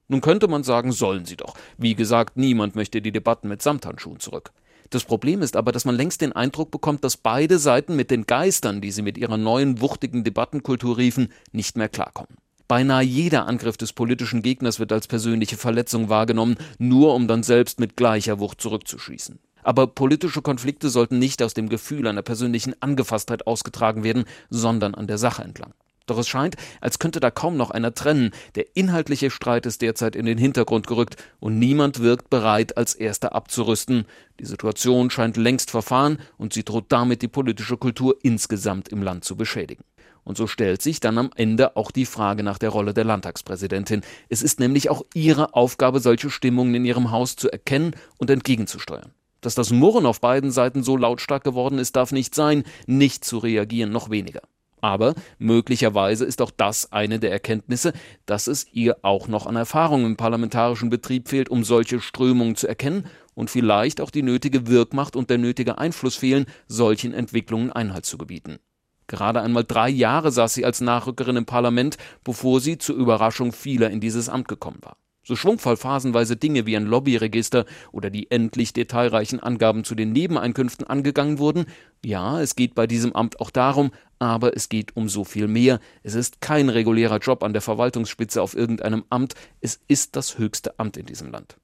Nun 0.08 0.22
könnte 0.22 0.48
man 0.48 0.64
sagen, 0.64 0.92
sollen 0.92 1.26
sie 1.26 1.38
doch. 1.38 1.56
Wie 1.78 1.96
gesagt, 1.96 2.38
niemand 2.38 2.76
möchte 2.76 3.02
die 3.02 3.12
Debatten 3.12 3.48
mit 3.48 3.64
Samthandschuhen 3.64 4.20
zurück. 4.20 4.52
Das 4.94 5.06
Problem 5.06 5.42
ist 5.42 5.56
aber, 5.56 5.72
dass 5.72 5.86
man 5.86 5.96
längst 5.96 6.22
den 6.22 6.34
Eindruck 6.34 6.70
bekommt, 6.70 7.04
dass 7.04 7.18
beide 7.18 7.58
Seiten 7.58 7.96
mit 7.96 8.12
den 8.12 8.28
Geistern, 8.28 8.80
die 8.80 8.92
sie 8.92 9.02
mit 9.02 9.18
ihrer 9.18 9.38
neuen 9.38 9.82
wuchtigen 9.82 10.24
Debattenkultur 10.24 11.00
riefen, 11.00 11.30
nicht 11.52 11.78
mehr 11.78 11.90
klarkommen. 11.90 12.38
Beinahe 12.68 13.02
jeder 13.02 13.48
Angriff 13.48 13.76
des 13.76 13.92
politischen 13.92 14.44
Gegners 14.44 14.78
wird 14.78 14.92
als 14.92 15.08
persönliche 15.08 15.58
Verletzung 15.58 16.10
wahrgenommen, 16.10 16.58
nur 16.78 17.16
um 17.16 17.28
dann 17.28 17.42
selbst 17.42 17.80
mit 17.80 17.98
gleicher 17.98 18.38
Wucht 18.38 18.62
zurückzuschießen. 18.62 19.40
Aber 19.64 19.88
politische 19.88 20.44
Konflikte 20.44 20.90
sollten 20.90 21.18
nicht 21.18 21.42
aus 21.42 21.56
dem 21.56 21.70
Gefühl 21.70 22.06
einer 22.06 22.22
persönlichen 22.22 22.76
Angefasstheit 22.80 23.48
ausgetragen 23.48 24.04
werden, 24.04 24.26
sondern 24.52 24.94
an 24.94 25.08
der 25.08 25.18
Sache 25.18 25.42
entlang. 25.42 25.74
Doch 26.06 26.18
es 26.18 26.28
scheint, 26.28 26.56
als 26.82 27.00
könnte 27.00 27.22
da 27.22 27.32
kaum 27.32 27.56
noch 27.56 27.72
einer 27.72 27.94
trennen. 27.94 28.32
Der 28.56 28.76
inhaltliche 28.76 29.32
Streit 29.32 29.66
ist 29.66 29.82
derzeit 29.82 30.16
in 30.16 30.26
den 30.26 30.38
Hintergrund 30.38 30.86
gerückt 30.86 31.16
und 31.40 31.60
niemand 31.60 32.00
wirkt 32.00 32.30
bereit, 32.30 32.76
als 32.78 32.94
Erster 32.94 33.34
abzurüsten. 33.34 34.06
Die 34.40 34.46
Situation 34.46 35.10
scheint 35.10 35.38
längst 35.38 35.72
verfahren 35.72 36.20
und 36.38 36.54
sie 36.54 36.66
droht 36.66 36.86
damit 36.90 37.22
die 37.22 37.30
politische 37.30 37.78
Kultur 37.78 38.18
insgesamt 38.22 38.90
im 38.90 39.02
Land 39.02 39.24
zu 39.24 39.38
beschädigen. 39.38 39.84
Und 40.26 40.38
so 40.38 40.48
stellt 40.48 40.82
sich 40.82 41.00
dann 41.00 41.18
am 41.18 41.32
Ende 41.36 41.76
auch 41.76 41.92
die 41.92 42.06
Frage 42.06 42.44
nach 42.44 42.58
der 42.58 42.70
Rolle 42.70 42.94
der 42.94 43.04
Landtagspräsidentin. 43.04 44.02
Es 44.30 44.42
ist 44.42 44.60
nämlich 44.60 44.90
auch 44.90 45.04
ihre 45.14 45.54
Aufgabe, 45.54 46.00
solche 46.00 46.30
Stimmungen 46.30 46.76
in 46.76 46.86
ihrem 46.86 47.12
Haus 47.12 47.36
zu 47.36 47.50
erkennen 47.50 47.96
und 48.18 48.30
entgegenzusteuern. 48.30 49.12
Dass 49.42 49.56
das 49.56 49.72
Murren 49.72 50.06
auf 50.06 50.22
beiden 50.22 50.52
Seiten 50.52 50.84
so 50.84 50.96
lautstark 50.96 51.44
geworden 51.44 51.78
ist, 51.78 51.98
darf 51.98 52.14
nicht 52.14 52.34
sein, 52.36 52.64
nicht 52.88 53.26
zu 53.26 53.38
reagieren 53.38 53.92
noch 53.92 54.10
weniger. 54.10 54.42
Aber 54.84 55.16
möglicherweise 55.40 56.26
ist 56.26 56.42
auch 56.42 56.52
das 56.52 56.92
eine 56.92 57.18
der 57.18 57.32
Erkenntnisse, 57.32 57.94
dass 58.26 58.48
es 58.48 58.68
ihr 58.74 58.98
auch 59.02 59.30
noch 59.30 59.46
an 59.46 59.56
Erfahrung 59.56 60.06
im 60.06 60.18
parlamentarischen 60.18 60.90
Betrieb 60.90 61.30
fehlt, 61.30 61.48
um 61.48 61.64
solche 61.64 62.02
Strömungen 62.02 62.58
zu 62.58 62.68
erkennen 62.68 63.06
und 63.34 63.50
vielleicht 63.50 64.02
auch 64.02 64.12
die 64.12 64.24
nötige 64.24 64.68
Wirkmacht 64.68 65.16
und 65.16 65.30
der 65.30 65.38
nötige 65.38 65.78
Einfluss 65.78 66.18
fehlen, 66.18 66.48
solchen 66.68 67.14
Entwicklungen 67.14 67.72
Einhalt 67.72 68.06
zu 68.06 68.18
gebieten. 68.18 68.60
Gerade 69.08 69.42
einmal 69.42 69.64
drei 69.64 69.88
Jahre 69.88 70.34
saß 70.34 70.54
sie 70.54 70.66
als 70.66 70.82
Nachrückerin 70.82 71.38
im 71.38 71.46
Parlament, 71.46 71.96
bevor 72.26 72.60
sie 72.60 72.78
zur 72.78 72.98
Überraschung 72.98 73.54
vieler 73.54 73.90
in 73.90 74.02
dieses 74.02 74.28
Amt 74.28 74.50
gekommen 74.50 74.80
war. 74.82 74.98
So 75.26 75.38
schwungvoll 75.38 75.78
phasenweise 75.78 76.36
Dinge 76.36 76.66
wie 76.66 76.76
ein 76.76 76.86
Lobbyregister 76.86 77.66
oder 77.94 78.10
die 78.10 78.30
endlich 78.30 78.74
detailreichen 78.74 79.40
Angaben 79.40 79.86
zu 79.86 79.96
den 79.96 80.12
Nebeneinkünften 80.12 80.86
angegangen 80.86 81.40
wurden. 81.40 81.66
Ja, 82.04 82.42
es 82.42 82.58
geht 82.58 82.76
bei 82.76 82.88
diesem 82.88 83.14
Amt 83.14 83.40
auch 83.40 83.50
darum, 83.50 83.92
aber 84.20 84.58
es 84.58 84.68
geht 84.68 84.98
um 84.98 85.08
so 85.08 85.24
viel 85.24 85.48
mehr. 85.48 85.80
Es 86.04 86.14
ist 86.14 86.42
kein 86.42 86.68
regulärer 86.68 87.20
Job 87.20 87.42
an 87.42 87.54
der 87.54 87.62
Verwaltungsspitze 87.62 88.42
auf 88.42 88.54
irgendeinem 88.54 89.06
Amt, 89.10 89.36
es 89.62 89.80
ist 89.88 90.18
das 90.18 90.38
höchste 90.38 90.78
Amt 90.78 90.98
in 90.98 91.06
diesem 91.06 91.32
Land. 91.32 91.56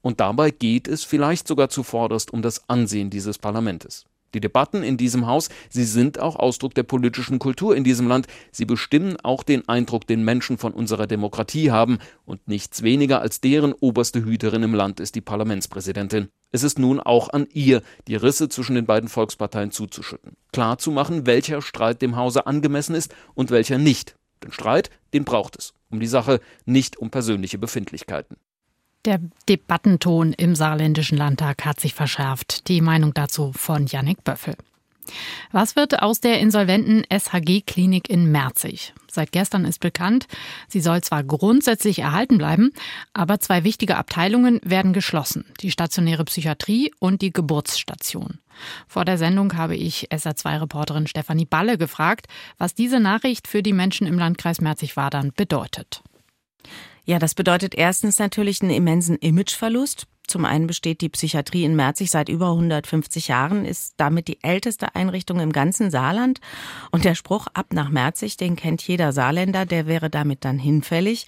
Und 0.00 0.20
dabei 0.20 0.50
geht 0.50 0.88
es 0.88 1.04
vielleicht 1.04 1.46
sogar 1.46 1.68
zuvorderst 1.68 2.32
um 2.32 2.40
das 2.40 2.68
Ansehen 2.68 3.10
dieses 3.10 3.38
Parlamentes. 3.38 4.06
Die 4.34 4.40
Debatten 4.40 4.82
in 4.82 4.96
diesem 4.96 5.26
Haus, 5.26 5.48
sie 5.68 5.84
sind 5.84 6.18
auch 6.18 6.36
Ausdruck 6.36 6.74
der 6.74 6.82
politischen 6.84 7.38
Kultur 7.38 7.76
in 7.76 7.84
diesem 7.84 8.08
Land. 8.08 8.26
Sie 8.50 8.64
bestimmen 8.64 9.16
auch 9.22 9.42
den 9.42 9.68
Eindruck, 9.68 10.06
den 10.06 10.24
Menschen 10.24 10.58
von 10.58 10.72
unserer 10.72 11.06
Demokratie 11.06 11.70
haben. 11.70 11.98
Und 12.24 12.48
nichts 12.48 12.82
weniger 12.82 13.20
als 13.20 13.40
deren 13.40 13.72
oberste 13.72 14.24
Hüterin 14.24 14.62
im 14.62 14.74
Land 14.74 15.00
ist 15.00 15.14
die 15.14 15.20
Parlamentspräsidentin. 15.20 16.28
Es 16.50 16.62
ist 16.62 16.78
nun 16.78 17.00
auch 17.00 17.30
an 17.30 17.46
ihr, 17.52 17.82
die 18.08 18.16
Risse 18.16 18.48
zwischen 18.48 18.74
den 18.74 18.86
beiden 18.86 19.08
Volksparteien 19.08 19.70
zuzuschütten. 19.70 20.36
Klar 20.52 20.78
zu 20.78 20.90
machen, 20.90 21.26
welcher 21.26 21.62
Streit 21.62 22.02
dem 22.02 22.16
Hause 22.16 22.46
angemessen 22.46 22.94
ist 22.94 23.14
und 23.34 23.50
welcher 23.50 23.78
nicht. 23.78 24.16
Den 24.42 24.52
Streit, 24.52 24.90
den 25.14 25.24
braucht 25.24 25.58
es. 25.58 25.72
Um 25.90 26.00
die 26.00 26.06
Sache, 26.06 26.40
nicht 26.64 26.96
um 26.96 27.10
persönliche 27.10 27.58
Befindlichkeiten. 27.58 28.36
Der 29.04 29.20
Debattenton 29.48 30.32
im 30.32 30.54
saarländischen 30.54 31.18
Landtag 31.18 31.64
hat 31.64 31.80
sich 31.80 31.92
verschärft. 31.92 32.68
Die 32.68 32.80
Meinung 32.80 33.12
dazu 33.12 33.52
von 33.52 33.86
Yannick 33.86 34.22
Böffel. 34.22 34.54
Was 35.50 35.74
wird 35.74 36.00
aus 36.00 36.20
der 36.20 36.38
insolventen 36.38 37.02
SHG-Klinik 37.10 38.08
in 38.08 38.30
Merzig? 38.30 38.94
Seit 39.10 39.32
gestern 39.32 39.64
ist 39.64 39.80
bekannt, 39.80 40.28
sie 40.68 40.80
soll 40.80 41.00
zwar 41.00 41.24
grundsätzlich 41.24 41.98
erhalten 41.98 42.38
bleiben, 42.38 42.70
aber 43.12 43.40
zwei 43.40 43.64
wichtige 43.64 43.96
Abteilungen 43.96 44.60
werden 44.62 44.92
geschlossen. 44.92 45.46
Die 45.60 45.72
stationäre 45.72 46.24
Psychiatrie 46.24 46.92
und 47.00 47.22
die 47.22 47.32
Geburtsstation. 47.32 48.38
Vor 48.86 49.04
der 49.04 49.18
Sendung 49.18 49.56
habe 49.56 49.74
ich 49.74 50.10
SR2-Reporterin 50.12 51.08
Stefanie 51.08 51.46
Balle 51.46 51.76
gefragt, 51.76 52.28
was 52.56 52.76
diese 52.76 53.00
Nachricht 53.00 53.48
für 53.48 53.64
die 53.64 53.72
Menschen 53.72 54.06
im 54.06 54.16
Landkreis 54.16 54.60
Merzig-Wadern 54.60 55.32
bedeutet. 55.34 56.04
Ja, 57.04 57.18
das 57.18 57.34
bedeutet 57.34 57.74
erstens 57.74 58.18
natürlich 58.18 58.62
einen 58.62 58.70
immensen 58.70 59.16
Imageverlust. 59.16 60.06
Zum 60.32 60.46
einen 60.46 60.66
besteht 60.66 61.02
die 61.02 61.10
Psychiatrie 61.10 61.64
in 61.64 61.76
Merzig 61.76 62.10
seit 62.10 62.30
über 62.30 62.52
150 62.52 63.28
Jahren, 63.28 63.66
ist 63.66 63.92
damit 63.98 64.28
die 64.28 64.42
älteste 64.42 64.94
Einrichtung 64.94 65.40
im 65.40 65.52
ganzen 65.52 65.90
Saarland. 65.90 66.40
Und 66.90 67.04
der 67.04 67.14
Spruch 67.14 67.48
ab 67.52 67.74
nach 67.74 67.90
Merzig, 67.90 68.38
den 68.38 68.56
kennt 68.56 68.80
jeder 68.88 69.12
Saarländer, 69.12 69.66
der 69.66 69.86
wäre 69.86 70.08
damit 70.08 70.46
dann 70.46 70.58
hinfällig. 70.58 71.26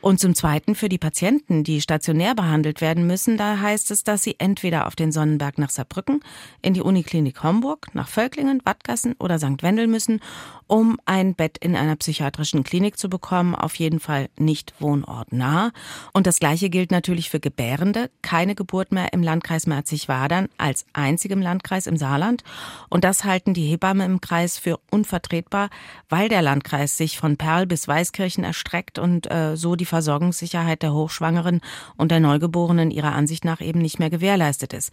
Und 0.00 0.18
zum 0.18 0.34
Zweiten 0.34 0.74
für 0.74 0.88
die 0.88 0.98
Patienten, 0.98 1.62
die 1.62 1.80
stationär 1.80 2.34
behandelt 2.34 2.80
werden 2.80 3.06
müssen, 3.06 3.36
da 3.36 3.60
heißt 3.60 3.90
es, 3.90 4.02
dass 4.02 4.22
sie 4.22 4.34
entweder 4.38 4.86
auf 4.86 4.96
den 4.96 5.12
Sonnenberg 5.12 5.58
nach 5.58 5.70
Saarbrücken, 5.70 6.20
in 6.62 6.72
die 6.72 6.80
Uniklinik 6.80 7.42
Homburg, 7.42 7.88
nach 7.92 8.08
Völklingen, 8.08 8.62
Wattgassen 8.64 9.14
oder 9.18 9.38
St. 9.38 9.62
Wendel 9.62 9.86
müssen, 9.86 10.20
um 10.66 10.98
ein 11.04 11.34
Bett 11.34 11.58
in 11.58 11.76
einer 11.76 11.96
psychiatrischen 11.96 12.64
Klinik 12.64 12.98
zu 12.98 13.10
bekommen, 13.10 13.54
auf 13.54 13.74
jeden 13.74 14.00
Fall 14.00 14.30
nicht 14.38 14.72
wohnortnah. 14.80 15.72
Und 16.14 16.26
das 16.26 16.38
Gleiche 16.38 16.70
gilt 16.70 16.90
natürlich 16.90 17.28
für 17.28 17.40
Gebärende. 17.40 18.10
Keine 18.22 18.39
Geburt 18.46 18.92
mehr 18.92 19.12
im 19.12 19.22
Landkreis 19.22 19.66
Merzig-Wadern 19.66 20.48
als 20.58 20.84
einzigem 20.92 21.40
Landkreis 21.40 21.86
im 21.86 21.96
Saarland. 21.96 22.42
Und 22.88 23.04
das 23.04 23.24
halten 23.24 23.54
die 23.54 23.66
Hebammen 23.66 24.06
im 24.06 24.20
Kreis 24.20 24.58
für 24.58 24.78
unvertretbar, 24.90 25.70
weil 26.08 26.28
der 26.28 26.42
Landkreis 26.42 26.96
sich 26.96 27.18
von 27.18 27.36
Perl 27.36 27.66
bis 27.66 27.86
Weißkirchen 27.86 28.44
erstreckt 28.44 28.98
und 28.98 29.30
äh, 29.30 29.56
so 29.56 29.76
die 29.76 29.84
Versorgungssicherheit 29.84 30.82
der 30.82 30.92
Hochschwangeren 30.92 31.60
und 31.96 32.10
der 32.10 32.20
Neugeborenen 32.20 32.90
ihrer 32.90 33.12
Ansicht 33.12 33.44
nach 33.44 33.60
eben 33.60 33.80
nicht 33.80 33.98
mehr 33.98 34.10
gewährleistet 34.10 34.72
ist. 34.72 34.92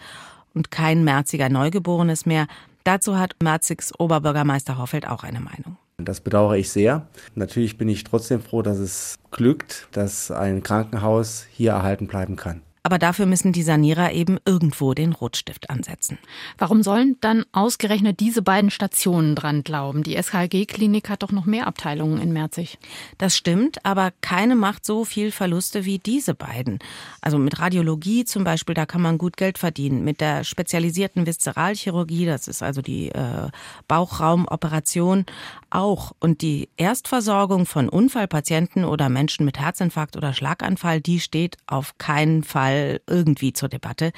Und 0.53 0.71
kein 0.71 1.03
Merziger 1.03 1.49
Neugeborenes 1.49 2.25
mehr. 2.25 2.47
Dazu 2.83 3.17
hat 3.17 3.35
Merzigs 3.41 3.93
Oberbürgermeister 3.99 4.77
Hoffeld 4.77 5.07
auch 5.07 5.23
eine 5.23 5.39
Meinung. 5.39 5.77
Das 5.97 6.21
bedauere 6.21 6.57
ich 6.57 6.69
sehr. 6.69 7.07
Natürlich 7.33 7.77
bin 7.77 7.89
ich 7.89 8.03
trotzdem 8.03 8.39
froh, 8.39 8.61
dass 8.61 8.77
es 8.77 9.17
glückt, 9.31 9.87
dass 9.91 10.29
ein 10.29 10.61
Krankenhaus 10.61 11.47
hier 11.51 11.71
erhalten 11.71 12.05
bleiben 12.05 12.35
kann. 12.35 12.61
Aber 12.83 12.99
dafür 12.99 13.25
müssen 13.25 13.51
die 13.51 13.63
Sanierer 13.63 14.13
eben 14.13 14.37
irgendwo 14.45 14.93
den 14.93 15.11
Rotstift 15.11 15.69
ansetzen. 15.69 16.17
Warum 16.57 16.83
sollen 16.83 17.17
dann 17.19 17.45
ausgerechnet 17.51 18.19
diese 18.19 18.41
beiden 18.41 18.69
Stationen 18.69 19.35
dran 19.35 19.63
glauben? 19.63 20.03
Die 20.03 20.15
SHG-Klinik 20.15 21.09
hat 21.09 21.23
doch 21.23 21.31
noch 21.31 21.45
mehr 21.45 21.67
Abteilungen 21.67 22.21
in 22.21 22.31
Merzig. 22.31 22.77
Das 23.17 23.35
stimmt, 23.35 23.83
aber 23.85 24.11
keine 24.21 24.55
macht 24.55 24.85
so 24.85 25.03
viel 25.03 25.31
Verluste 25.31 25.85
wie 25.85 25.99
diese 25.99 26.33
beiden. 26.33 26.79
Also 27.21 27.37
mit 27.37 27.59
Radiologie 27.59 28.25
zum 28.25 28.43
Beispiel, 28.43 28.75
da 28.75 28.85
kann 28.85 29.01
man 29.01 29.17
gut 29.17 29.37
Geld 29.37 29.57
verdienen. 29.57 30.03
Mit 30.03 30.21
der 30.21 30.43
spezialisierten 30.43 31.25
Viszeralchirurgie, 31.25 32.25
das 32.25 32.47
ist 32.47 32.63
also 32.63 32.81
die 32.81 33.09
äh, 33.09 33.49
Bauchraumoperation, 33.87 35.25
auch. 35.69 36.13
Und 36.19 36.41
die 36.41 36.69
Erstversorgung 36.77 37.65
von 37.65 37.89
Unfallpatienten 37.89 38.85
oder 38.85 39.09
Menschen 39.09 39.45
mit 39.45 39.59
Herzinfarkt 39.59 40.15
oder 40.15 40.33
Schlaganfall, 40.33 41.01
die 41.01 41.19
steht 41.19 41.57
auf 41.67 41.97
keinen 41.97 42.43
Fall 42.43 42.66
irgendwie 43.07 43.53
zur 43.53 43.69
Debatte. 43.69 44.11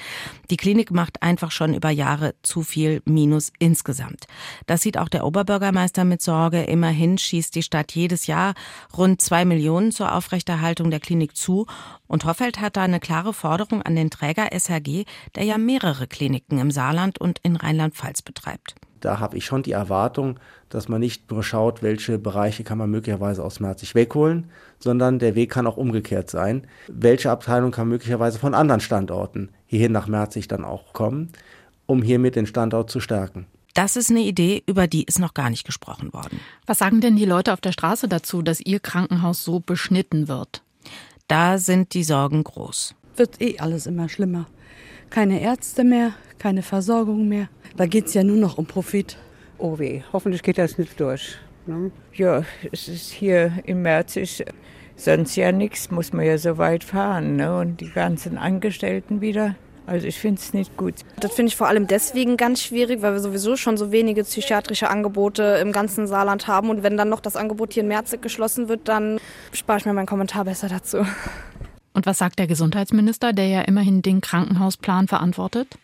Die 0.49 0.57
Klinik 0.57 0.91
macht 0.91 1.23
einfach 1.23 1.51
schon 1.51 1.73
über 1.73 1.89
Jahre 1.89 2.35
zu 2.43 2.63
viel 2.63 3.01
Minus 3.05 3.51
insgesamt. 3.59 4.25
Das 4.67 4.81
sieht 4.81 4.97
auch 4.97 5.09
der 5.09 5.25
Oberbürgermeister 5.25 6.05
mit 6.05 6.21
Sorge. 6.21 6.63
Immerhin 6.63 7.17
schießt 7.17 7.55
die 7.55 7.63
Stadt 7.63 7.93
jedes 7.93 8.27
Jahr 8.27 8.53
rund 8.97 9.21
zwei 9.21 9.45
Millionen 9.45 9.91
zur 9.91 10.13
Aufrechterhaltung 10.13 10.91
der 10.91 10.99
Klinik 10.99 11.35
zu. 11.35 11.65
Und 12.07 12.25
Hoffeld 12.25 12.59
hat 12.59 12.77
da 12.77 12.83
eine 12.83 12.99
klare 12.99 13.33
Forderung 13.33 13.81
an 13.81 13.95
den 13.95 14.09
Träger 14.09 14.49
SHG, 14.51 15.05
der 15.35 15.43
ja 15.43 15.57
mehrere 15.57 16.07
Kliniken 16.07 16.59
im 16.59 16.71
Saarland 16.71 17.19
und 17.19 17.39
in 17.43 17.55
Rheinland-Pfalz 17.55 18.21
betreibt 18.21 18.75
da 19.01 19.19
habe 19.19 19.37
ich 19.37 19.45
schon 19.45 19.63
die 19.63 19.71
Erwartung, 19.71 20.39
dass 20.69 20.87
man 20.87 20.99
nicht 20.99 21.29
nur 21.31 21.43
schaut, 21.43 21.81
welche 21.81 22.19
Bereiche 22.19 22.63
kann 22.63 22.77
man 22.77 22.89
möglicherweise 22.89 23.43
aus 23.43 23.59
Merzig 23.59 23.95
wegholen, 23.95 24.49
sondern 24.79 25.19
der 25.19 25.35
Weg 25.35 25.51
kann 25.51 25.67
auch 25.67 25.77
umgekehrt 25.77 26.29
sein. 26.29 26.67
Welche 26.87 27.31
Abteilung 27.31 27.71
kann 27.71 27.87
möglicherweise 27.87 28.39
von 28.39 28.53
anderen 28.53 28.81
Standorten 28.81 29.49
hierhin 29.65 29.91
nach 29.91 30.07
Merzig 30.07 30.47
dann 30.47 30.63
auch 30.63 30.93
kommen, 30.93 31.29
um 31.85 32.01
hiermit 32.01 32.35
den 32.35 32.45
Standort 32.45 32.89
zu 32.89 32.99
stärken. 32.99 33.47
Das 33.73 33.95
ist 33.95 34.09
eine 34.09 34.21
Idee, 34.21 34.63
über 34.65 34.87
die 34.87 35.03
ist 35.03 35.19
noch 35.19 35.33
gar 35.33 35.49
nicht 35.49 35.65
gesprochen 35.65 36.11
worden. 36.11 36.39
Was 36.65 36.79
sagen 36.79 37.01
denn 37.01 37.15
die 37.15 37.25
Leute 37.25 37.53
auf 37.53 37.61
der 37.61 37.71
Straße 37.71 38.07
dazu, 38.07 38.41
dass 38.41 38.59
ihr 38.59 38.79
Krankenhaus 38.79 39.43
so 39.43 39.59
beschnitten 39.59 40.27
wird? 40.27 40.63
Da 41.27 41.59
sind 41.59 41.93
die 41.93 42.03
Sorgen 42.03 42.43
groß. 42.43 42.95
Wird 43.15 43.39
eh 43.41 43.59
alles 43.59 43.85
immer 43.85 44.09
schlimmer. 44.09 44.47
Keine 45.09 45.41
Ärzte 45.41 45.83
mehr, 45.83 46.13
keine 46.39 46.63
Versorgung 46.63 47.27
mehr. 47.27 47.49
Da 47.77 47.85
geht 47.85 48.07
es 48.07 48.13
ja 48.13 48.23
nur 48.23 48.37
noch 48.37 48.57
um 48.57 48.65
Profit. 48.65 49.17
Oh 49.57 49.79
weh, 49.79 50.01
hoffentlich 50.13 50.43
geht 50.43 50.57
das 50.57 50.77
nicht 50.77 50.99
durch. 50.99 51.37
Ne? 51.65 51.91
Ja, 52.13 52.43
es 52.71 52.87
ist 52.87 53.11
hier 53.11 53.53
im 53.65 53.81
März 53.81 54.15
ist 54.15 54.43
sonst 54.95 55.35
ja 55.35 55.51
nichts, 55.51 55.91
muss 55.91 56.13
man 56.13 56.25
ja 56.25 56.37
so 56.37 56.57
weit 56.57 56.83
fahren. 56.83 57.35
Ne? 57.35 57.57
Und 57.57 57.81
die 57.81 57.89
ganzen 57.89 58.37
Angestellten 58.37 59.21
wieder. 59.21 59.55
Also 59.89 60.05
ich 60.05 60.19
finde 60.19 60.39
es 60.39 60.53
nicht 60.53 60.77
gut. 60.77 60.93
Das 61.19 61.33
finde 61.33 61.49
ich 61.49 61.55
vor 61.55 61.67
allem 61.67 61.87
deswegen 61.87 62.37
ganz 62.37 62.61
schwierig, 62.61 63.01
weil 63.01 63.13
wir 63.13 63.19
sowieso 63.19 63.55
schon 63.55 63.75
so 63.75 63.91
wenige 63.91 64.23
psychiatrische 64.23 64.87
Angebote 64.87 65.59
im 65.61 65.71
ganzen 65.71 66.05
Saarland 66.05 66.47
haben. 66.47 66.69
Und 66.69 66.83
wenn 66.83 66.95
dann 66.95 67.09
noch 67.09 67.21
das 67.21 67.35
Angebot 67.35 67.73
hier 67.73 67.81
in 67.81 67.89
Merzig 67.89 68.21
geschlossen 68.21 68.69
wird, 68.69 68.87
dann 68.87 69.19
spare 69.51 69.79
ich 69.79 69.85
mir 69.85 69.93
meinen 69.93 70.05
Kommentar 70.05 70.45
besser 70.45 70.69
dazu. 70.69 70.99
Und 71.93 72.05
was 72.05 72.19
sagt 72.19 72.37
der 72.37 72.45
Gesundheitsminister, 72.45 73.33
der 73.33 73.47
ja 73.47 73.61
immerhin 73.61 74.03
den 74.03 74.21
Krankenhausplan 74.21 75.07
verantwortet? 75.07 75.79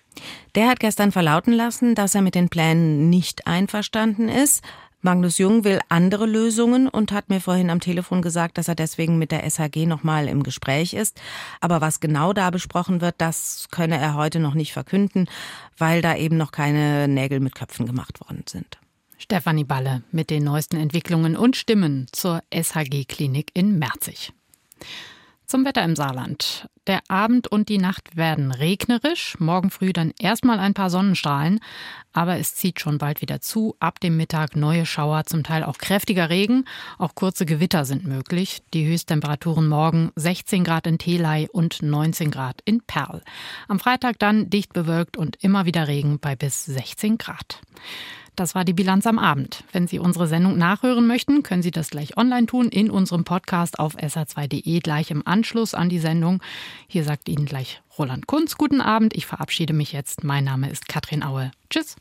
Der 0.55 0.67
hat 0.67 0.79
gestern 0.79 1.11
verlauten 1.11 1.53
lassen, 1.53 1.95
dass 1.95 2.15
er 2.15 2.21
mit 2.21 2.35
den 2.35 2.49
Plänen 2.49 3.09
nicht 3.09 3.47
einverstanden 3.47 4.29
ist. 4.29 4.63
Magnus 5.01 5.37
Jung 5.37 5.63
will 5.63 5.79
andere 5.87 6.25
Lösungen 6.25 6.87
und 6.87 7.11
hat 7.11 7.29
mir 7.29 7.39
vorhin 7.39 7.69
am 7.69 7.79
Telefon 7.79 8.23
gesagt, 8.23 8.57
dass 8.57 8.67
er 8.67 8.73
deswegen 8.73 9.19
mit 9.19 9.31
der 9.31 9.47
SHG 9.47 9.85
nochmal 9.85 10.27
im 10.27 10.41
Gespräch 10.41 10.95
ist. 10.95 11.21
Aber 11.61 11.79
was 11.79 11.99
genau 11.99 12.33
da 12.33 12.49
besprochen 12.49 13.01
wird, 13.01 13.15
das 13.19 13.67
könne 13.69 13.99
er 13.99 14.15
heute 14.15 14.39
noch 14.39 14.55
nicht 14.55 14.73
verkünden, 14.73 15.29
weil 15.77 16.01
da 16.01 16.15
eben 16.15 16.37
noch 16.37 16.51
keine 16.51 17.07
Nägel 17.07 17.39
mit 17.39 17.53
Köpfen 17.53 17.85
gemacht 17.85 18.19
worden 18.21 18.45
sind. 18.49 18.79
Stefanie 19.19 19.63
Balle 19.63 20.01
mit 20.11 20.31
den 20.31 20.43
neuesten 20.43 20.77
Entwicklungen 20.77 21.37
und 21.37 21.55
Stimmen 21.55 22.07
zur 22.11 22.41
SHG-Klinik 22.51 23.51
in 23.53 23.77
Merzig. 23.77 24.33
Zum 25.55 25.63
Wetter 25.63 25.85
im 25.85 25.95
Saarland. 25.95 26.67
Der 26.85 26.99
Abend 27.07 27.47
und 27.47 27.69
die 27.69 27.77
Nacht 27.77 28.17
werden 28.17 28.51
regnerisch, 28.51 29.39
morgen 29.39 29.69
früh 29.69 29.93
dann 29.93 30.11
erstmal 30.19 30.59
ein 30.59 30.73
paar 30.73 30.89
Sonnenstrahlen, 30.89 31.61
aber 32.11 32.37
es 32.37 32.55
zieht 32.55 32.81
schon 32.81 32.97
bald 32.97 33.21
wieder 33.21 33.39
zu. 33.39 33.73
Ab 33.79 34.01
dem 34.01 34.17
Mittag 34.17 34.57
neue 34.57 34.85
Schauer, 34.85 35.23
zum 35.23 35.45
Teil 35.45 35.63
auch 35.63 35.77
kräftiger 35.77 36.29
Regen, 36.29 36.65
auch 36.97 37.15
kurze 37.15 37.45
Gewitter 37.45 37.85
sind 37.85 38.05
möglich. 38.05 38.63
Die 38.73 38.85
Höchsttemperaturen 38.85 39.69
morgen 39.69 40.11
16 40.17 40.65
Grad 40.65 40.87
in 40.87 40.97
Telei 40.97 41.47
und 41.49 41.81
19 41.81 42.31
Grad 42.31 42.59
in 42.65 42.81
Perl. 42.81 43.21
Am 43.69 43.79
Freitag 43.79 44.19
dann 44.19 44.49
dicht 44.49 44.73
bewölkt 44.73 45.15
und 45.15 45.41
immer 45.41 45.65
wieder 45.65 45.87
Regen 45.87 46.19
bei 46.19 46.35
bis 46.35 46.65
16 46.65 47.17
Grad. 47.17 47.61
Das 48.35 48.53
war 48.53 48.65
die 48.65 48.73
Bilanz 48.73 49.07
am 49.07 49.17
Abend. 49.17 49.63
Wenn 49.71 49.87
Sie 49.87 49.99
unsere 49.99 50.27
Sendung 50.27 50.57
nachhören 50.57 51.07
möchten, 51.07 51.41
können 51.41 51.61
Sie 51.61 51.71
das 51.71 51.89
gleich 51.89 52.17
online 52.17 52.47
tun 52.47 52.67
in 52.67 52.91
unserem 52.91 53.23
Podcast 53.23 53.79
auf 53.79 53.95
sr2.de 53.95 54.79
gleich 54.79 55.09
im 55.11 55.25
Anschluss 55.25 55.73
an 55.73 55.87
die 55.87 55.99
Sendung. 55.99 56.41
Hier 56.87 57.05
sagt 57.05 57.29
Ihnen 57.29 57.45
gleich 57.45 57.81
Roland 57.97 58.27
Kunz 58.27 58.57
guten 58.57 58.81
Abend. 58.81 59.15
Ich 59.15 59.25
verabschiede 59.25 59.73
mich 59.73 59.93
jetzt. 59.93 60.23
Mein 60.23 60.43
Name 60.43 60.69
ist 60.69 60.89
Katrin 60.89 61.23
Aue. 61.23 61.51
Tschüss. 61.69 61.95